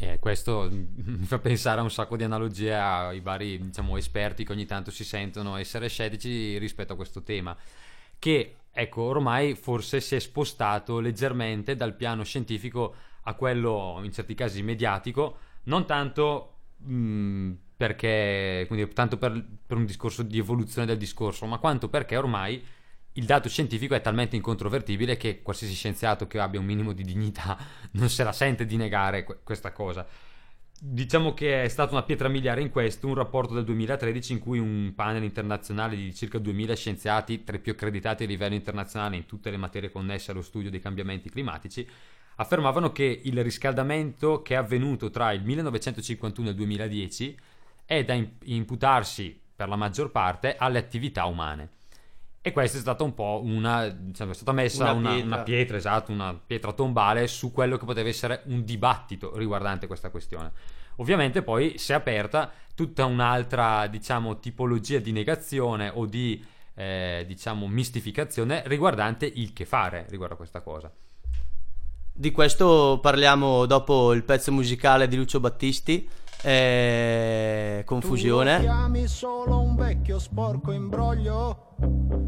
Eh, 0.04 0.18
questo 0.18 0.68
mi 0.72 1.26
fa 1.26 1.38
pensare 1.38 1.80
a 1.80 1.84
un 1.84 1.92
sacco 1.92 2.18
di 2.18 2.24
analogie 2.24 2.74
ai 2.76 3.20
vari 3.20 3.60
diciamo, 3.60 3.98
esperti 3.98 4.44
che 4.44 4.52
ogni 4.52 4.66
tanto 4.66 4.90
si 4.90 5.04
sentono 5.04 5.58
essere 5.58 5.88
scettici 5.90 6.58
rispetto 6.58 6.94
a 6.94 6.96
questo 6.96 7.22
tema, 7.22 7.56
che 8.18 8.56
ecco 8.72 9.02
ormai 9.04 9.54
forse 9.54 10.02
si 10.02 10.16
è 10.16 10.20
spostato 10.20 11.00
leggermente 11.00 11.76
dal 11.76 11.94
piano 11.96 12.24
scientifico 12.24 12.96
a 13.24 13.36
quello 13.36 14.00
in 14.04 14.12
certi 14.12 14.34
casi 14.34 14.64
mediatico, 14.64 15.38
non 15.66 15.86
tanto 15.86 16.54
mh, 16.78 17.52
perché, 17.78 18.66
quindi, 18.68 18.92
tanto 18.94 19.18
per, 19.18 19.46
per 19.68 19.78
un 19.78 19.86
discorso 19.86 20.24
di 20.24 20.40
evoluzione 20.40 20.88
del 20.88 20.98
discorso, 20.98 21.46
ma 21.46 21.60
quanto 21.60 21.90
perché 21.90 22.18
ormai 22.18 22.64
il 23.14 23.26
dato 23.26 23.50
scientifico 23.50 23.94
è 23.94 24.02
talmente 24.02 24.36
incontrovertibile 24.36 25.18
che 25.18 25.42
qualsiasi 25.42 25.74
scienziato 25.74 26.28
che 26.28 26.40
abbia 26.40 26.60
un 26.60 26.66
minimo 26.66 26.94
di 26.94 27.04
dignità 27.04 27.58
non 27.92 28.10
se 28.10 28.24
la 28.24 28.32
sente 28.32 28.66
di 28.66 28.78
negare 28.78 29.26
questa 29.44 29.72
cosa. 29.72 30.08
Diciamo 30.84 31.36
che 31.36 31.64
è 31.64 31.68
stata 31.68 31.92
una 31.92 32.04
pietra 32.04 32.28
miliare 32.28 32.62
in 32.62 32.72
questo 32.72 33.08
un 33.08 33.14
rapporto 33.14 33.54
del 33.54 33.66
2013 33.66 34.34
in 34.34 34.40
cui 34.40 34.58
un 34.58 34.94
panel 34.96 35.24
internazionale 35.24 35.96
di 35.96 36.16
circa 36.16 36.40
2000 36.40 36.76
scienziati, 36.76 37.44
tra 37.44 37.58
i 37.58 37.60
più 37.60 37.74
accreditati 37.74 38.24
a 38.24 38.28
livello 38.28 38.56
internazionale 38.56 39.16
in 39.16 39.28
tutte 39.28 39.52
le 39.52 39.58
materie 39.58 39.92
connesse 39.92 40.32
allo 40.32 40.42
studio 40.42 40.72
dei 40.72 40.80
cambiamenti 40.80 41.30
climatici, 41.30 41.88
affermavano 42.38 42.92
che 42.92 43.22
il 43.24 43.44
riscaldamento 43.44 44.42
che 44.42 44.56
è 44.56 44.58
avvenuto 44.58 45.12
tra 45.12 45.32
il 45.34 45.44
1951 45.44 46.48
e 46.48 46.52
il 46.52 46.58
2010 46.58 47.40
è 47.86 48.04
da 48.04 48.20
imputarsi 48.46 49.40
per 49.56 49.68
la 49.68 49.76
maggior 49.76 50.10
parte 50.10 50.56
alle 50.58 50.80
attività 50.80 51.26
umane. 51.26 51.81
E 52.44 52.52
questa 52.52 52.80
è 52.80 52.82
stata 52.82 53.04
un 53.04 53.14
po' 53.14 53.42
una, 53.44 53.88
diciamo, 53.88 54.32
è 54.32 54.34
stata 54.34 54.52
messa 54.52 54.92
una, 54.92 54.94
una, 54.94 55.10
pietra. 55.12 55.28
una 55.28 55.44
pietra, 55.44 55.78
esatto, 55.78 56.12
una 56.12 56.40
pietra 56.44 56.74
tombale 56.74 57.28
su 57.28 57.52
quello 57.52 57.78
che 57.78 57.86
poteva 57.86 58.10
essere 58.10 58.42
un 58.46 58.64
dibattito 58.64 59.38
riguardante 59.38 59.86
questa 59.86 60.10
questione. 60.10 60.52
Ovviamente 60.96 61.44
poi 61.44 61.78
si 61.78 61.92
è 61.92 61.96
aperta 61.96 62.52
tutta 62.74 63.06
un'altra, 63.06 63.86
diciamo, 63.86 64.40
tipologia 64.40 64.98
di 64.98 65.12
negazione 65.12 65.92
o 65.94 66.08
di, 66.08 66.44
eh, 66.74 67.26
diciamo, 67.28 67.68
mistificazione 67.68 68.64
riguardante 68.66 69.32
il 69.32 69.54
che 69.54 69.66
fare 69.66 70.08
riguardo 70.10 70.34
a 70.34 70.38
questa 70.38 70.62
cosa. 70.62 70.92
Di 72.14 72.32
questo 72.32 72.98
parliamo 73.02 73.68
dopo 73.68 74.14
il 74.14 74.24
pezzo 74.24 74.52
musicale 74.52 75.08
di 75.08 75.16
Lucio 75.16 75.40
Battisti 75.40 76.10
eh, 76.44 77.84
confusione. 77.86 78.58
Tu 78.58 78.62
chiami 78.64 79.08
solo 79.08 79.60
un 79.60 79.76
vecchio 79.76 80.20
sporco 80.20 80.72
imbroglio, 80.72 81.76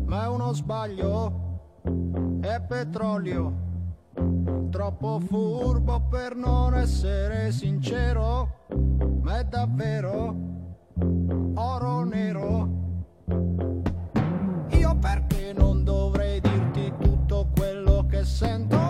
ma 0.06 0.24
è 0.24 0.28
uno 0.28 0.54
sbaglio, 0.54 1.80
è 2.42 2.62
petrolio. 2.62 3.72
Troppo 4.70 5.20
furbo 5.20 6.08
per 6.10 6.36
non 6.36 6.76
essere 6.76 7.52
sincero, 7.52 8.66
ma 9.22 9.40
è 9.40 9.44
davvero 9.46 10.36
oro 11.56 12.04
nero. 12.04 12.70
Io 14.70 14.96
perché 14.98 15.54
non 15.56 15.84
dovrei 15.84 16.40
dirti 16.42 16.94
tutto 17.00 17.50
quello 17.56 18.06
che 18.10 18.24
sento 18.24 18.83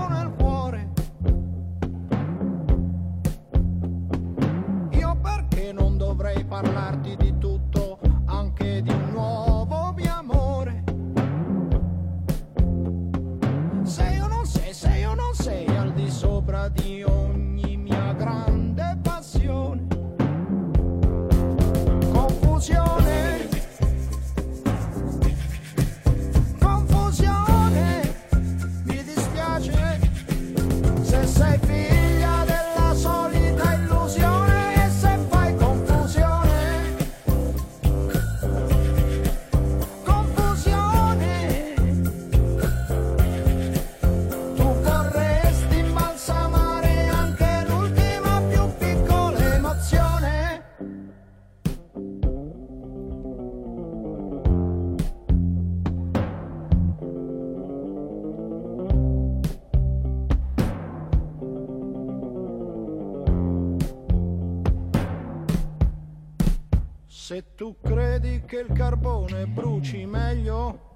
Se 67.33 67.55
tu 67.55 67.77
credi 67.81 68.43
che 68.45 68.57
il 68.59 68.71
carbone 68.73 69.47
bruci 69.47 70.05
meglio, 70.05 70.93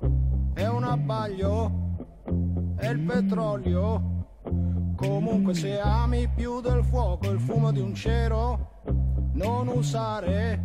è 0.54 0.68
un 0.68 0.84
abbaglio, 0.84 1.96
è 2.76 2.90
il 2.90 3.00
petrolio. 3.00 4.28
Comunque 4.96 5.56
se 5.56 5.80
ami 5.80 6.30
più 6.30 6.62
del 6.62 6.84
fuoco 6.84 7.32
il 7.32 7.40
fumo 7.40 7.72
di 7.72 7.80
un 7.80 7.96
cero, 7.96 8.84
non 9.34 9.68
usare 9.68 10.62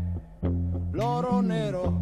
l'oro 0.91 1.41
nero. 1.41 2.01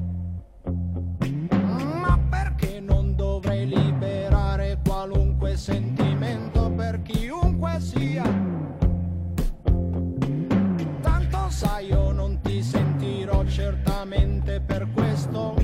Ma 1.20 2.18
perché 2.28 2.80
non 2.80 3.14
dovrei 3.14 3.68
liberare 3.68 4.80
qualunque 4.84 5.56
sentimento 5.56 6.72
per 6.72 7.02
chiunque 7.02 7.78
sia? 7.78 8.24
Tanto 11.02 11.50
sai 11.50 11.86
io 11.86 12.09
per 14.58 14.88
questo 14.92 15.59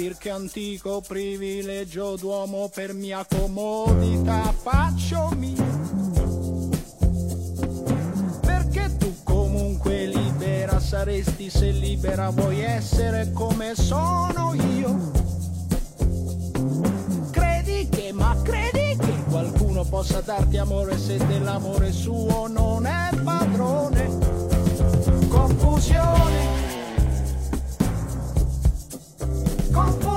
dir 0.00 0.16
che 0.16 0.30
antico 0.30 1.02
privilegio 1.06 2.16
d'uomo 2.16 2.70
per 2.72 2.94
mia 2.94 3.26
comodità 3.28 4.50
faccio 4.50 5.30
mio. 5.36 5.62
Perché 8.40 8.96
tu 8.96 9.14
comunque 9.22 10.06
libera 10.06 10.80
saresti 10.80 11.50
se 11.50 11.70
libera 11.72 12.30
vuoi 12.30 12.60
essere 12.60 13.30
come 13.32 13.74
sono 13.74 14.54
io. 14.54 15.10
Credi 17.30 17.86
che, 17.90 18.12
ma 18.14 18.34
credi 18.42 18.96
che 18.96 19.24
qualcuno 19.28 19.84
possa 19.84 20.22
darti 20.22 20.56
amore 20.56 20.96
se 20.96 21.18
dell'amore 21.26 21.92
suo 21.92 22.46
non 22.46 22.86
è 22.86 23.10
padrone. 23.22 24.08
Confusione. 25.28 26.69
Confusione. 29.72 30.09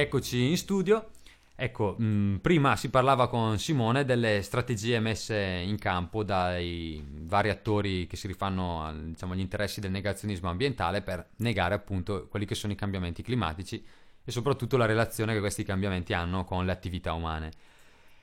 Rieccoci 0.00 0.48
in 0.48 0.56
studio. 0.56 1.10
Ecco, 1.54 1.94
mh, 1.98 2.38
prima 2.40 2.74
si 2.76 2.88
parlava 2.88 3.28
con 3.28 3.58
Simone 3.58 4.06
delle 4.06 4.40
strategie 4.40 4.98
messe 4.98 5.36
in 5.36 5.76
campo 5.76 6.22
dai 6.24 7.04
vari 7.06 7.50
attori 7.50 8.06
che 8.06 8.16
si 8.16 8.26
rifanno 8.26 8.82
al- 8.82 9.10
diciamo, 9.10 9.34
agli 9.34 9.40
interessi 9.40 9.78
del 9.78 9.90
negazionismo 9.90 10.48
ambientale 10.48 11.02
per 11.02 11.28
negare 11.36 11.74
appunto 11.74 12.28
quelli 12.28 12.46
che 12.46 12.54
sono 12.54 12.72
i 12.72 12.76
cambiamenti 12.76 13.22
climatici 13.22 13.84
e 14.24 14.30
soprattutto 14.32 14.78
la 14.78 14.86
relazione 14.86 15.34
che 15.34 15.40
questi 15.40 15.64
cambiamenti 15.64 16.14
hanno 16.14 16.44
con 16.44 16.64
le 16.64 16.72
attività 16.72 17.12
umane. 17.12 17.50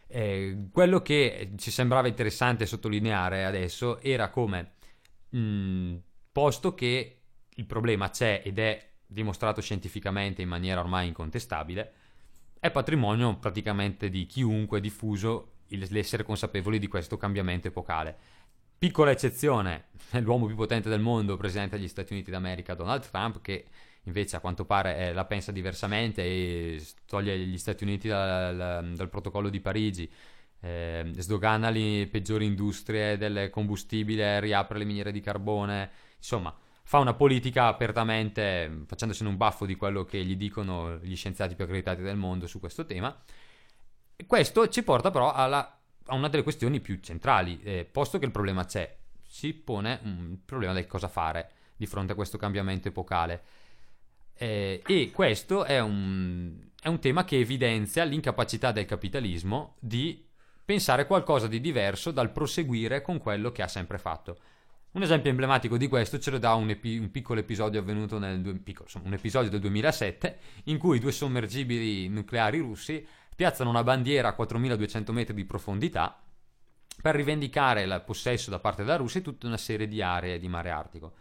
Eh, 0.08 0.70
quello 0.72 1.04
che 1.04 1.52
ci 1.58 1.70
sembrava 1.70 2.08
interessante 2.08 2.66
sottolineare 2.66 3.46
adesso 3.46 4.02
era 4.02 4.30
come, 4.30 4.72
mh, 5.30 5.96
posto 6.32 6.74
che 6.74 7.20
il 7.54 7.66
problema 7.68 8.10
c'è 8.10 8.42
ed 8.44 8.58
è 8.58 8.84
dimostrato 9.08 9.62
scientificamente 9.62 10.42
in 10.42 10.50
maniera 10.50 10.82
ormai 10.82 11.08
incontestabile, 11.08 11.94
è 12.60 12.70
patrimonio 12.70 13.38
praticamente 13.38 14.10
di 14.10 14.26
chiunque 14.26 14.82
diffuso 14.82 15.54
l'essere 15.70 16.24
consapevoli 16.24 16.80
di 16.80 16.88
questo 16.88 17.18
cambiamento 17.18 17.68
epocale. 17.68 18.16
Piccola 18.78 19.12
eccezione, 19.12 19.86
è 20.12 20.20
l'uomo 20.22 20.46
più 20.46 20.56
potente 20.56 20.90
del 20.90 21.00
mondo, 21.00 21.38
presidente 21.38 21.78
degli 21.78 21.88
Stati 21.88 22.14
Uniti 22.14 22.30
d'America, 22.30 22.76
Donald 22.76 23.08
Trump, 23.10 23.42
che 23.42 23.66
invece 24.04 24.36
a 24.36 24.40
quanto 24.40 24.66
pare 24.66 24.98
eh, 24.98 25.14
la 25.14 25.26
pensa 25.26 25.52
diversamente 25.52 26.24
e 26.24 26.86
toglie 27.06 27.38
gli 27.38 27.58
Stati 27.58 27.84
Uniti 27.84 28.08
dal, 28.08 28.56
dal- 28.56 28.94
dal 28.94 29.10
protocollo 29.10 29.50
di 29.50 29.60
Parigi, 29.60 30.10
eh, 30.60 31.12
sdogana 31.16 31.70
le 31.70 32.08
peggiori 32.10 32.46
industrie 32.46 33.18
del 33.18 33.50
combustibile, 33.50 34.40
riapre 34.40 34.78
le 34.78 34.86
miniere 34.86 35.12
di 35.12 35.22
carbone, 35.22 35.90
insomma 36.18 36.56
fa 36.88 37.00
una 37.00 37.16
politica 37.16 37.66
apertamente 37.66 38.86
facendosene 38.88 39.28
un 39.28 39.36
baffo 39.36 39.66
di 39.66 39.76
quello 39.76 40.06
che 40.06 40.24
gli 40.24 40.38
dicono 40.38 40.96
gli 41.02 41.18
scienziati 41.18 41.54
più 41.54 41.66
accreditati 41.66 42.02
del 42.02 42.16
mondo 42.16 42.48
su 42.48 42.62
questo 42.62 42.86
tema. 42.86 43.14
Questo 44.26 44.70
ci 44.70 44.84
porta 44.84 45.12
però 45.12 45.34
alla- 45.34 45.80
a 46.06 46.16
una 46.16 46.30
delle 46.30 46.44
questioni 46.44 46.80
più 46.80 46.98
centrali, 47.02 47.60
eh, 47.62 47.84
posto 47.84 48.20
che 48.20 48.24
il 48.24 48.32
problema 48.32 48.64
c'è, 48.64 48.96
si 49.22 49.54
pone 49.54 50.00
un 50.04 50.38
problema 50.46 50.72
del 50.72 50.88
cosa 50.88 51.10
fare 51.10 51.52
di 51.76 51.86
fronte 51.86 52.14
a 52.14 52.16
questo 52.16 52.38
cambiamento 52.38 52.88
epocale. 52.88 53.44
Eh, 54.36 54.82
e 54.88 55.12
questo 55.12 55.66
è 55.66 55.82
un, 55.82 56.70
è 56.82 56.88
un 56.88 57.00
tema 57.02 57.26
che 57.26 57.38
evidenzia 57.38 58.06
l'incapacità 58.06 58.72
del 58.72 58.86
capitalismo 58.86 59.76
di 59.82 60.26
pensare 60.64 61.06
qualcosa 61.06 61.48
di 61.48 61.60
diverso 61.60 62.12
dal 62.12 62.32
proseguire 62.32 63.02
con 63.02 63.18
quello 63.18 63.52
che 63.52 63.62
ha 63.62 63.68
sempre 63.68 63.98
fatto. 63.98 64.38
Un 64.92 65.04
esempio 65.04 65.30
emblematico 65.30 65.78
di 65.78 65.88
questo 65.88 66.18
ce 66.18 66.32
lo 66.32 66.40
dà 66.40 66.54
un, 66.56 66.70
epi- 66.70 66.98
un 66.98 67.12
piccolo 67.12 67.40
episodio 67.40 67.80
avvenuto 67.80 68.18
nel 68.18 68.42
due- 68.42 68.56
piccolo, 68.56 68.86
insomma, 68.86 69.08
un 69.08 69.14
episodio 69.14 69.50
del 69.50 69.60
2007 69.60 70.40
in 70.66 70.78
cui 70.78 71.00
due 71.00 71.12
sommergibili 71.12 72.08
nucleari 72.08 72.60
russi 72.60 73.06
piazzano 73.36 73.70
una 73.70 73.84
bandiera 73.84 74.30
a 74.30 74.34
4200 74.34 75.14
metri 75.14 75.34
di 75.36 75.46
profondità 75.46 76.20
per 77.00 77.16
rivendicare 77.16 77.84
il 77.84 78.02
possesso 78.06 78.50
da 78.50 78.60
parte 78.60 78.84
della 78.84 78.96
Russia 78.96 79.20
di 79.20 79.26
tutta 79.26 79.46
una 79.46 79.58
serie 79.58 79.88
di 79.88 80.02
aree 80.02 80.40
di 80.40 80.48
mare 80.48 80.72
Artico. 80.72 81.14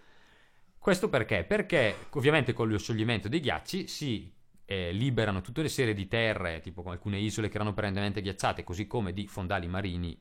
Questo 0.79 1.11
perché? 1.11 1.44
Perché 1.44 2.07
ovviamente 2.11 2.55
con 2.55 2.68
lo 2.68 2.79
scioglimento 2.79 3.29
dei 3.29 3.40
ghiacci 3.40 3.88
si 3.88 4.33
eh, 4.64 4.92
liberano 4.92 5.42
tutta 5.42 5.61
una 5.61 5.68
serie 5.68 5.92
di 5.92 6.09
terre, 6.09 6.61
tipo 6.61 6.83
alcune 6.85 7.18
isole 7.18 7.48
che 7.48 7.57
erano 7.57 7.74
perennemente 7.74 8.22
ghiacciate, 8.22 8.64
così 8.64 8.87
come 8.87 9.12
di 9.12 9.26
fondali 9.26 9.66
marini 9.66 10.16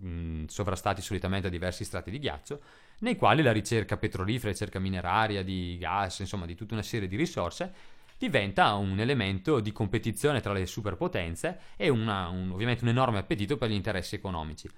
mh, 0.00 0.44
sovrastati 0.46 1.02
solitamente 1.02 1.48
a 1.48 1.50
diversi 1.50 1.84
strati 1.84 2.10
di 2.10 2.18
ghiaccio, 2.18 2.60
nei 3.00 3.16
quali 3.16 3.42
la 3.42 3.52
ricerca 3.52 3.96
petrolifera, 3.96 4.52
ricerca 4.52 4.78
mineraria, 4.78 5.42
di 5.42 5.76
gas, 5.78 6.18
insomma 6.18 6.46
di 6.46 6.54
tutta 6.54 6.74
una 6.74 6.82
serie 6.82 7.08
di 7.08 7.16
risorse, 7.16 7.72
diventa 8.18 8.74
un 8.74 9.00
elemento 9.00 9.60
di 9.60 9.72
competizione 9.72 10.40
tra 10.40 10.52
le 10.52 10.66
superpotenze 10.66 11.58
e 11.76 11.88
una, 11.88 12.28
un, 12.28 12.50
ovviamente 12.50 12.84
un 12.84 12.90
enorme 12.90 13.18
appetito 13.18 13.56
per 13.56 13.70
gli 13.70 13.74
interessi 13.74 14.14
economici. 14.14 14.68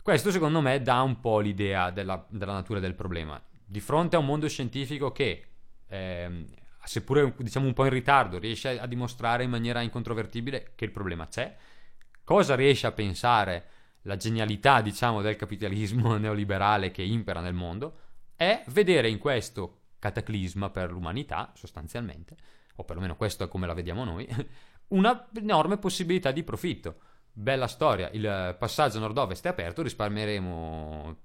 Questo 0.00 0.30
secondo 0.30 0.60
me 0.60 0.80
dà 0.80 1.02
un 1.02 1.18
po' 1.18 1.40
l'idea 1.40 1.90
della, 1.90 2.24
della 2.30 2.52
natura 2.52 2.78
del 2.78 2.94
problema. 2.94 3.42
Di 3.64 3.80
fronte 3.80 4.14
a 4.14 4.20
un 4.20 4.26
mondo 4.26 4.48
scientifico 4.48 5.10
che, 5.10 5.44
eh, 5.88 6.44
seppure 6.84 7.34
diciamo 7.36 7.66
un 7.66 7.74
po' 7.74 7.84
in 7.84 7.90
ritardo, 7.90 8.38
riesce 8.38 8.78
a 8.78 8.86
dimostrare 8.86 9.42
in 9.42 9.50
maniera 9.50 9.80
incontrovertibile 9.80 10.72
che 10.76 10.84
il 10.84 10.92
problema 10.92 11.26
c'è, 11.26 11.54
cosa 12.22 12.54
riesce 12.54 12.86
a 12.86 12.92
pensare 12.92 13.66
la 14.08 14.16
genialità, 14.16 14.80
diciamo, 14.80 15.20
del 15.20 15.36
capitalismo 15.36 16.16
neoliberale 16.18 16.90
che 16.90 17.02
impera 17.02 17.40
nel 17.40 17.54
mondo, 17.54 17.98
è 18.34 18.64
vedere 18.68 19.08
in 19.08 19.18
questo 19.18 19.82
cataclisma 19.98 20.70
per 20.70 20.90
l'umanità, 20.90 21.52
sostanzialmente, 21.54 22.36
o 22.76 22.84
perlomeno 22.84 23.16
questo 23.16 23.44
è 23.44 23.48
come 23.48 23.66
la 23.66 23.74
vediamo 23.74 24.04
noi, 24.04 24.26
una 24.88 25.28
enorme 25.34 25.76
possibilità 25.76 26.32
di 26.32 26.42
profitto. 26.42 27.00
Bella 27.30 27.68
storia, 27.68 28.08
il 28.12 28.56
passaggio 28.58 28.98
nord-ovest 28.98 29.44
è 29.44 29.48
aperto, 29.50 29.82
risparmieremo 29.82 31.16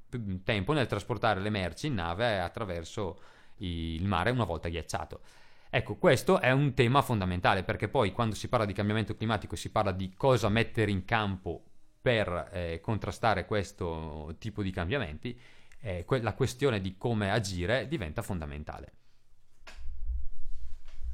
tempo 0.43 0.73
nel 0.73 0.85
trasportare 0.85 1.39
le 1.39 1.49
merci 1.49 1.87
in 1.87 1.95
nave 1.95 2.39
attraverso 2.39 3.19
il 3.57 4.05
mare 4.05 4.29
una 4.29 4.43
volta 4.43 4.69
ghiacciato. 4.69 5.21
Ecco, 5.71 5.95
questo 5.95 6.39
è 6.39 6.51
un 6.51 6.75
tema 6.75 7.01
fondamentale 7.01 7.63
perché 7.63 7.87
poi 7.87 8.11
quando 8.11 8.35
si 8.35 8.47
parla 8.47 8.65
di 8.65 8.73
cambiamento 8.73 9.15
climatico 9.15 9.55
si 9.55 9.71
parla 9.71 9.91
di 9.91 10.13
cosa 10.15 10.49
mettere 10.49 10.91
in 10.91 11.03
campo 11.03 11.63
per 12.03 12.49
eh, 12.51 12.81
contrastare 12.81 13.45
questo 13.45 14.35
tipo 14.37 14.61
di 14.61 14.71
cambiamenti, 14.71 15.39
eh, 15.79 16.03
que- 16.03 16.21
la 16.21 16.33
questione 16.33 16.81
di 16.81 16.95
come 16.97 17.31
agire 17.31 17.87
diventa 17.87 18.21
fondamentale. 18.21 18.91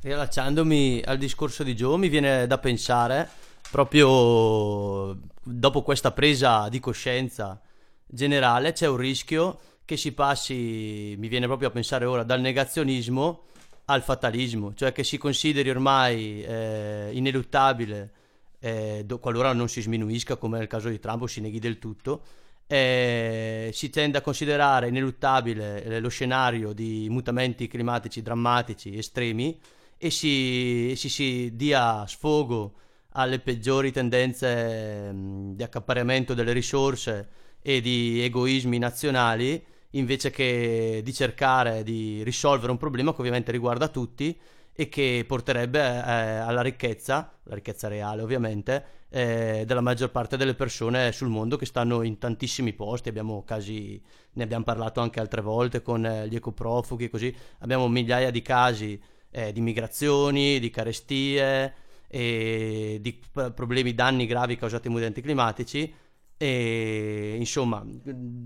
Riallacciandomi 0.02 1.04
al 1.06 1.20
discorso 1.20 1.62
di 1.62 1.76
Joe, 1.76 2.00
mi 2.00 2.10
viene 2.10 2.48
da 2.48 2.58
pensare, 2.58 3.30
proprio 3.70 5.16
dopo 5.44 5.84
questa 5.84 6.12
presa 6.12 6.70
di 6.70 6.80
coscienza 6.80 7.62
generale, 8.08 8.72
c'è 8.72 8.88
un 8.88 8.98
rischio 8.98 9.60
che 9.86 9.96
si 9.96 10.12
passi, 10.14 11.16
mi 11.20 11.28
viene 11.28 11.46
proprio 11.46 11.68
a 11.68 11.72
pensare 11.72 12.06
ora, 12.06 12.24
dal 12.24 12.42
negazionismo 12.42 13.44
al 13.86 14.02
fatalismo, 14.02 14.74
cioè 14.74 14.92
che 14.92 15.04
si 15.04 15.20
consideri 15.20 15.70
ormai 15.70 16.44
eh, 16.44 17.10
ineluttabile, 17.14 18.12
eh, 18.60 19.04
do, 19.06 19.20
qualora 19.20 19.54
non 19.54 19.70
si 19.70 19.82
sminuisca, 19.82 20.36
come 20.38 20.58
nel 20.58 20.68
caso 20.68 20.90
di 20.90 21.00
Trump, 21.00 21.24
o 21.24 21.28
si 21.28 21.42
neghi 21.42 21.60
del 21.60 21.80
tutto, 21.80 22.24
eh, 22.68 23.72
si 23.74 23.90
tende 23.90 24.20
a 24.20 24.22
considerare 24.22 24.90
ineluttabile 24.90 25.84
eh, 25.84 26.00
lo 26.00 26.10
scenario 26.10 26.72
di 26.74 27.08
mutamenti 27.10 27.68
climatici 27.68 28.22
drammatici, 28.22 28.98
estremi, 28.98 29.60
e 29.98 30.12
si, 30.12 30.94
si, 30.96 31.10
si 31.10 31.56
dia 31.56 32.06
sfogo 32.08 32.74
alle 33.14 33.40
peggiori 33.40 33.92
tendenze 33.92 35.12
mh, 35.12 35.56
di 35.56 35.64
accaparramento 35.64 36.34
delle 36.34 36.54
risorse 36.54 37.28
e 37.62 37.82
di 37.82 38.22
egoismi 38.24 38.78
nazionali 38.78 39.62
invece 39.92 40.30
che 40.30 41.02
di 41.04 41.14
cercare 41.14 41.84
di 41.84 42.22
risolvere 42.24 42.72
un 42.72 42.78
problema 42.78 43.14
che 43.14 43.20
ovviamente 43.20 43.52
riguarda 43.52 43.88
tutti 43.88 44.38
e 44.80 44.88
che 44.88 45.26
porterebbe 45.28 45.78
eh, 45.78 45.84
alla 45.84 46.62
ricchezza, 46.62 47.34
la 47.44 47.56
ricchezza 47.56 47.90
reale 47.90 48.22
ovviamente, 48.22 48.86
eh, 49.10 49.64
della 49.68 49.82
maggior 49.82 50.10
parte 50.10 50.38
delle 50.38 50.56
persone 50.56 51.12
sul 51.12 51.28
mondo 51.28 51.58
che 51.58 51.66
stanno 51.66 52.02
in 52.02 52.18
tantissimi 52.18 52.72
posti, 52.72 53.10
abbiamo 53.10 53.44
casi, 53.44 54.02
ne 54.32 54.44
abbiamo 54.44 54.64
parlato 54.64 55.02
anche 55.02 55.20
altre 55.20 55.42
volte 55.42 55.82
con 55.82 56.06
eh, 56.06 56.30
gli 56.30 56.36
ecoprofughi 56.36 57.10
così, 57.10 57.36
abbiamo 57.58 57.90
migliaia 57.90 58.32
di 58.32 58.42
casi 58.42 58.98
eh, 59.32 59.52
di 59.52 59.60
migrazioni, 59.60 60.60
di 60.60 60.70
carestie 60.70 61.74
di 62.08 63.22
problemi, 63.54 63.94
danni 63.94 64.26
gravi 64.26 64.56
causati 64.56 64.88
ai 64.88 64.94
mutamenti 64.94 65.22
climatici 65.22 65.94
e 66.42 67.36
insomma 67.38 67.86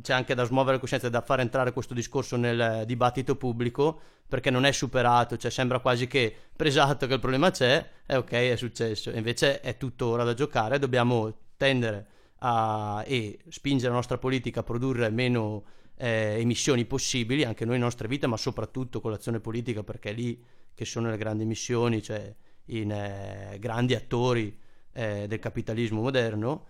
c'è 0.01 0.13
anche 0.13 0.33
da 0.33 0.45
smuovere 0.45 0.79
coscienza 0.79 1.05
e 1.05 1.09
da 1.11 1.21
far 1.21 1.41
entrare 1.41 1.71
questo 1.71 1.93
discorso 1.93 2.37
nel 2.37 2.85
dibattito 2.87 3.35
pubblico 3.35 4.01
perché 4.27 4.49
non 4.49 4.65
è 4.65 4.71
superato, 4.71 5.37
cioè 5.37 5.51
sembra 5.51 5.77
quasi 5.77 6.07
che 6.07 6.35
presato 6.55 7.05
che 7.05 7.13
il 7.13 7.19
problema 7.19 7.51
c'è, 7.51 7.87
è 8.03 8.17
ok, 8.17 8.31
è 8.31 8.55
successo, 8.55 9.11
invece 9.11 9.59
è 9.61 9.77
tutto 9.77 10.07
ora 10.07 10.23
da 10.23 10.33
giocare, 10.33 10.79
dobbiamo 10.79 11.31
tendere 11.55 12.07
a, 12.39 13.03
e 13.05 13.37
spingere 13.49 13.89
la 13.89 13.95
nostra 13.97 14.17
politica 14.17 14.61
a 14.61 14.63
produrre 14.63 15.11
meno 15.11 15.63
eh, 15.95 16.37
emissioni 16.39 16.85
possibili, 16.85 17.43
anche 17.43 17.63
noi 17.63 17.75
in 17.75 17.81
nostre 17.81 18.07
vite, 18.07 18.25
ma 18.25 18.37
soprattutto 18.37 19.01
con 19.01 19.11
l'azione 19.11 19.39
politica 19.39 19.83
perché 19.83 20.09
è 20.09 20.13
lì 20.13 20.43
che 20.73 20.85
sono 20.85 21.11
le 21.11 21.17
grandi 21.17 21.45
missioni, 21.45 22.01
cioè 22.01 22.33
in 22.65 22.91
eh, 22.91 23.57
grandi 23.59 23.93
attori 23.93 24.57
eh, 24.93 25.27
del 25.27 25.37
capitalismo 25.37 26.01
moderno. 26.01 26.65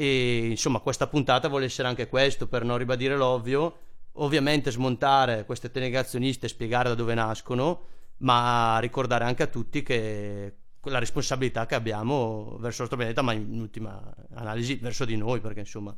E 0.00 0.46
insomma, 0.48 0.78
questa 0.78 1.08
puntata 1.08 1.48
vuole 1.48 1.66
essere 1.66 1.86
anche 1.86 2.08
questo, 2.08 2.48
per 2.48 2.64
non 2.64 2.78
ribadire 2.78 3.14
l'ovvio, 3.18 3.80
ovviamente 4.12 4.70
smontare 4.70 5.44
queste 5.44 5.70
negazioniste 5.74 6.46
e 6.46 6.48
spiegare 6.48 6.88
da 6.88 6.94
dove 6.94 7.12
nascono, 7.12 7.84
ma 8.20 8.78
ricordare 8.78 9.24
anche 9.24 9.42
a 9.42 9.46
tutti 9.46 9.82
che 9.82 10.54
la 10.84 10.98
responsabilità 10.98 11.66
che 11.66 11.74
abbiamo 11.74 12.56
verso 12.60 12.82
il 12.82 12.88
nostro 12.88 12.96
pianeta, 12.96 13.20
ma 13.20 13.34
in 13.34 13.60
ultima 13.60 14.02
analisi 14.32 14.76
verso 14.76 15.04
di 15.04 15.18
noi, 15.18 15.40
perché 15.40 15.60
insomma... 15.60 15.94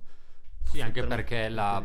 Sì, 0.65 0.81
anche 0.81 1.05
perché 1.07 1.49
la, 1.49 1.81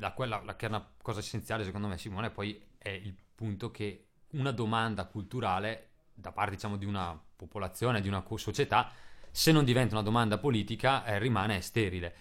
la, 0.00 0.12
quella, 0.14 0.42
la, 0.44 0.56
che 0.56 0.66
è 0.66 0.68
una 0.68 0.84
cosa 1.00 1.20
essenziale 1.20 1.62
secondo 1.62 1.86
me 1.86 1.96
Simone 1.96 2.30
poi 2.30 2.60
è 2.76 2.88
il 2.88 3.14
punto 3.36 3.70
che 3.70 4.06
una 4.30 4.50
domanda 4.50 5.06
culturale 5.06 5.90
da 6.12 6.32
parte 6.32 6.56
diciamo, 6.56 6.76
di 6.76 6.86
una 6.86 7.16
popolazione, 7.36 8.00
di 8.00 8.08
una 8.08 8.24
società, 8.34 8.90
se 9.36 9.52
non 9.52 9.66
diventa 9.66 9.94
una 9.94 10.02
domanda 10.02 10.38
politica 10.38 11.04
eh, 11.04 11.18
rimane 11.18 11.60
sterile. 11.60 12.14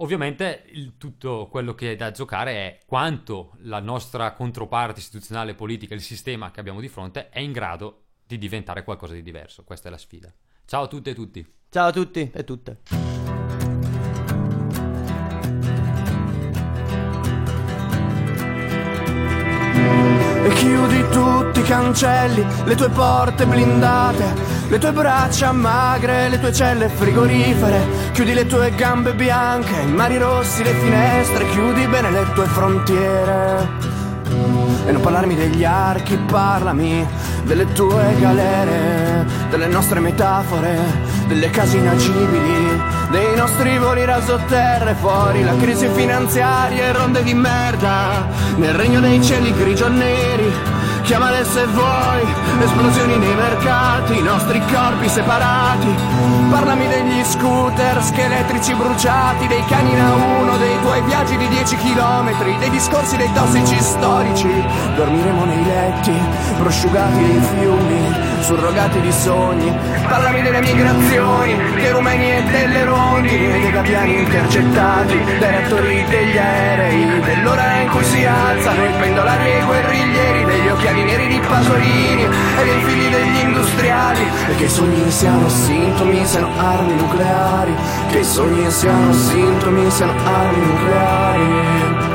Ovviamente 0.00 0.64
il, 0.70 0.96
tutto 0.98 1.46
quello 1.48 1.72
che 1.72 1.92
è 1.92 1.96
da 1.96 2.10
giocare 2.10 2.52
è 2.52 2.78
quanto 2.84 3.52
la 3.58 3.78
nostra 3.78 4.32
controparte 4.32 4.98
istituzionale 4.98 5.54
politica, 5.54 5.94
il 5.94 6.00
sistema 6.00 6.50
che 6.50 6.58
abbiamo 6.58 6.80
di 6.80 6.88
fronte, 6.88 7.28
è 7.28 7.38
in 7.38 7.52
grado 7.52 8.06
di 8.26 8.38
diventare 8.38 8.82
qualcosa 8.82 9.14
di 9.14 9.22
diverso. 9.22 9.62
Questa 9.62 9.86
è 9.86 9.90
la 9.92 9.98
sfida. 9.98 10.34
Ciao 10.64 10.82
a 10.82 10.88
tutte 10.88 11.10
e 11.10 11.14
tutti. 11.14 11.46
Ciao 11.70 11.86
a 11.86 11.92
tutti 11.92 12.28
e 12.34 12.42
tutte. 12.42 12.80
e 20.48 20.52
chiudi 20.54 21.08
tutti 21.10 21.60
i 21.60 21.62
cancelli, 21.62 22.44
le 22.64 22.74
tue 22.74 22.88
porte 22.88 23.46
blindate, 23.46 24.34
le 24.68 24.78
tue 24.78 24.92
braccia 24.92 25.50
magre, 25.52 26.28
le 26.28 26.38
tue 26.38 26.52
celle 26.52 26.88
frigorifere, 26.88 27.86
chiudi 28.12 28.34
le 28.34 28.46
tue 28.46 28.70
gambe 28.74 29.14
bianche, 29.14 29.80
i 29.80 29.92
mari 29.92 30.18
rossi, 30.18 30.62
le 30.62 30.74
finestre, 30.74 31.48
chiudi 31.50 31.86
bene 31.86 32.10
le 32.10 32.26
tue 32.34 32.44
frontiere. 32.44 33.86
E 34.86 34.92
non 34.92 35.00
parlarmi 35.00 35.34
degli 35.34 35.64
archi, 35.64 36.16
parlami 36.16 37.06
delle 37.44 37.72
tue 37.72 38.14
galere, 38.18 39.26
delle 39.48 39.66
nostre 39.68 40.00
metafore, 40.00 40.78
delle 41.28 41.48
case 41.50 41.78
inagibili, 41.78 42.80
dei 43.10 43.36
nostri 43.36 43.78
voli 43.78 44.04
rasotterre 44.04 44.94
fuori, 44.94 45.44
la 45.44 45.56
crisi 45.56 45.88
finanziaria 45.88 46.84
e 46.84 46.92
ronde 46.92 47.22
di 47.22 47.32
merda, 47.32 48.26
nel 48.56 48.74
regno 48.74 49.00
dei 49.00 49.22
cieli 49.22 49.52
grigio 49.54 49.88
neri 49.88 50.52
Chiamale 51.08 51.42
se 51.42 51.64
vuoi, 51.64 52.22
esplosioni 52.60 53.16
nei 53.16 53.34
mercati, 53.34 54.18
i 54.18 54.20
nostri 54.20 54.60
corpi 54.70 55.08
separati. 55.08 55.88
Parlami 56.50 56.86
degli 56.86 57.24
scooter 57.24 58.02
scheletrici 58.02 58.74
bruciati, 58.74 59.46
dei 59.46 59.64
cani 59.64 59.98
a 59.98 60.14
uno, 60.14 60.58
dei 60.58 60.78
tuoi 60.82 61.00
viaggi 61.04 61.38
di 61.38 61.48
10 61.48 61.76
km, 61.76 62.58
dei 62.58 62.68
discorsi 62.68 63.16
dei 63.16 63.32
tossici 63.32 63.80
storici. 63.80 64.52
Dormiremo 64.96 65.46
nei 65.46 65.64
letti, 65.64 66.12
prosciugati 66.58 67.16
dei 67.16 67.40
fiumi, 67.40 68.27
surrogati 68.42 69.00
di 69.00 69.12
sogni. 69.12 69.72
Parlami 70.08 70.42
delle 70.42 70.60
migrazioni, 70.60 71.56
dei 71.74 71.90
rumeni 71.90 72.30
e 72.32 72.42
delle 72.42 72.84
rondini, 72.84 73.50
dei 73.50 73.70
gabbiani 73.70 74.18
intercettati, 74.18 75.24
dai 75.38 75.50
reattori 75.50 76.04
degli 76.08 76.38
aerei, 76.38 77.20
dell'ora 77.20 77.80
in 77.80 77.88
cui 77.90 78.04
si 78.04 78.24
alzano 78.24 78.84
i 78.84 78.92
pendolari 78.98 79.50
e 79.50 79.58
i 79.58 79.64
guerriglieri, 79.64 80.44
degli 80.44 80.68
occhiali 80.68 81.02
neri 81.04 81.26
di 81.28 81.40
Pasolini 81.40 82.22
e 82.24 82.64
dei 82.64 82.82
figli 82.82 83.08
degli 83.10 83.38
industriali. 83.40 84.26
E 84.48 84.54
che 84.56 84.64
i 84.64 84.68
sogni 84.68 85.10
siano 85.10 85.48
sintomi, 85.48 86.24
siano 86.24 86.48
armi 86.56 86.94
nucleari. 86.94 87.74
Che 88.08 88.18
i 88.18 88.24
sogni 88.24 88.70
siano 88.70 89.12
sintomi, 89.12 89.90
siano 89.90 90.14
armi 90.24 90.66
nucleari. 90.66 92.06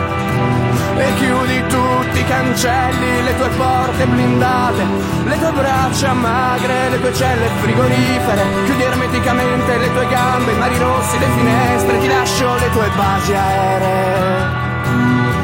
E 0.98 1.14
chiudi 1.16 1.64
tutti 1.68 1.83
cancelli, 2.26 3.24
le 3.24 3.36
tue 3.38 3.50
porte 3.50 4.06
blindate, 4.06 4.84
le 5.26 5.38
tue 5.38 5.52
braccia 5.52 6.14
magre, 6.14 6.90
le 6.90 7.00
tue 7.02 7.14
celle 7.14 7.48
frigorifere, 7.62 8.44
chiudi 8.66 8.84
ermeticamente 8.84 9.78
le 9.78 9.94
tue 9.94 10.08
gambe, 10.08 10.52
i 10.52 10.58
mari 10.58 10.78
rossi, 10.78 11.20
le 11.20 11.28
finestre, 11.36 12.00
ti 12.00 12.08
lascio 12.08 12.56
le 12.56 12.70
tue 12.72 12.90
basi 12.96 13.34
aeree. 13.34 14.62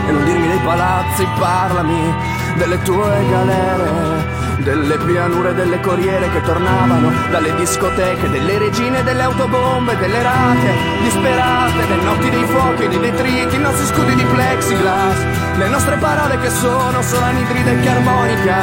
E 0.08 0.12
non 0.12 0.24
dirmi 0.26 0.48
dei 0.48 0.60
palazzi, 0.60 1.28
parlami 1.38 2.13
delle 2.56 2.82
tue 2.82 3.26
galere 3.30 4.18
delle 4.60 4.98
pianure 4.98 5.54
delle 5.54 5.80
corriere 5.80 6.30
che 6.30 6.41
tornavano 6.41 7.12
dalle 7.30 7.56
discoteche, 7.56 8.30
delle 8.30 8.58
regine 8.58 9.04
delle 9.04 9.24
autobombe, 9.24 9.98
delle 9.98 10.22
rate 10.22 10.74
disperate, 11.02 11.88
le 11.88 11.95
notti 12.04 12.30
dei 12.30 12.43
fuochi, 12.45 12.88
dei 12.88 13.00
detriti, 13.00 13.56
i 13.56 13.60
nostri 13.60 13.86
scudi 13.86 14.15
di 14.15 14.24
plexiglass, 14.24 15.17
le 15.58 15.67
nostre 15.67 15.98
parole 15.98 16.39
che 16.39 16.50
sono 16.50 17.02
solo 17.02 17.26
anidride 17.26 17.80
carbonica 17.82 18.58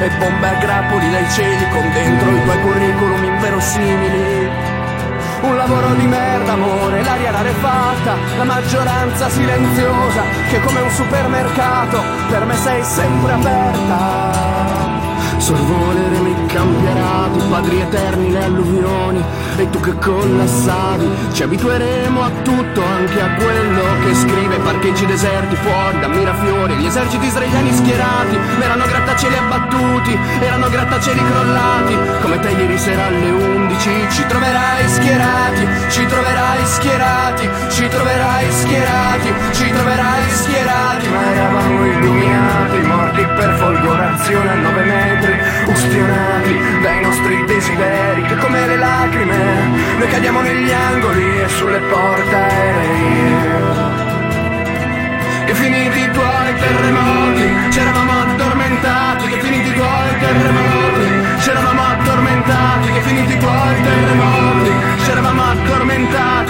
e 0.00 0.10
bombe 0.18 0.48
a 0.48 0.58
grappoli 0.58 1.10
dai 1.10 1.30
cieli 1.30 1.68
con 1.70 1.90
dentro 1.92 2.30
i 2.30 2.42
tuoi 2.44 2.60
curriculum 2.60 3.24
inverosimili. 3.24 4.48
Un 5.42 5.56
lavoro 5.56 5.94
di 5.94 6.06
merda, 6.06 6.52
amore, 6.52 7.02
l'aria 7.02 7.30
rarefatta, 7.30 8.14
la 8.36 8.44
maggioranza 8.44 9.30
silenziosa, 9.30 10.22
che 10.50 10.60
come 10.60 10.80
un 10.80 10.90
supermercato 10.90 12.02
per 12.28 12.44
me 12.44 12.56
sei 12.56 12.84
sempre 12.84 13.32
aperta. 13.32 14.99
Sorvolere 15.40 16.18
mi 16.18 16.34
cambierà, 16.46 17.28
tu 17.32 17.48
padri 17.48 17.80
eterni 17.80 18.30
le 18.30 18.44
alluvioni 18.44 19.24
e 19.56 19.70
tu 19.70 19.80
che 19.80 19.94
collassavi. 19.98 21.08
Ci 21.32 21.42
abitueremo 21.44 22.22
a 22.22 22.30
tutto, 22.42 22.82
anche 22.84 23.20
a 23.20 23.34
quello 23.34 23.82
che 24.04 24.14
scrive 24.14 24.58
parcheggi 24.58 25.06
deserti 25.06 25.56
fuori 25.56 25.98
da 25.98 26.08
Mirafiori. 26.08 26.74
Gli 26.74 26.84
eserciti 26.84 27.26
israeliani 27.26 27.72
schierati, 27.72 28.38
erano 28.60 28.84
grattacieli 28.84 29.34
abbattuti, 29.34 30.18
erano 30.40 30.68
grattacieli 30.68 31.20
crollati. 31.24 31.98
Come 32.20 32.38
te 32.40 32.50
ieri 32.50 32.78
sera 32.78 33.06
alle 33.06 33.30
11 33.30 33.90
ci 34.10 34.26
troverai 34.26 34.88
schierati, 34.88 35.68
ci 35.88 36.06
troverai 36.06 36.66
schierati, 36.66 37.48
ci 37.70 37.88
troverai 37.88 38.50
schierati, 38.50 39.32
ci 39.52 39.70
troverai 39.70 40.30
schierati. 40.30 41.08
Ma 41.08 41.32
eravamo 41.32 41.86
illuminati, 41.86 42.78
morti 42.82 43.24
per 43.24 43.54
folgorazione 43.54 44.50
a 44.50 44.54
9 44.54 44.84
metri 44.84 45.19
ustionati 45.70 46.58
dai 46.82 47.00
nostri 47.00 47.44
desideri 47.44 48.22
che 48.22 48.36
come 48.36 48.66
le 48.66 48.76
lacrime 48.76 49.36
noi 49.98 50.08
cadiamo 50.08 50.40
negli 50.40 50.70
angoli 50.70 51.40
e 51.42 51.48
sulle 51.48 51.78
porte 51.80 52.34
aerei 52.34 53.78
che 55.46 55.54
finiti 55.54 56.00
i 56.00 56.10
tuoi 56.10 56.54
terremoti 56.58 57.68
c'eravamo 57.70 58.12
addormentati 58.20 59.26
che 59.28 59.40
finiti 59.40 59.68
i 59.68 59.74
tuoi 59.74 60.18
terremoti 60.18 61.38
c'eravamo 61.38 61.82
addormentati 61.82 62.92
che 62.92 63.00
finiti 63.02 63.32
i 63.32 63.38
tuoi 63.38 63.82
terremoti 63.82 64.72
c'eravamo 65.04 65.42
addormentati 65.42 66.49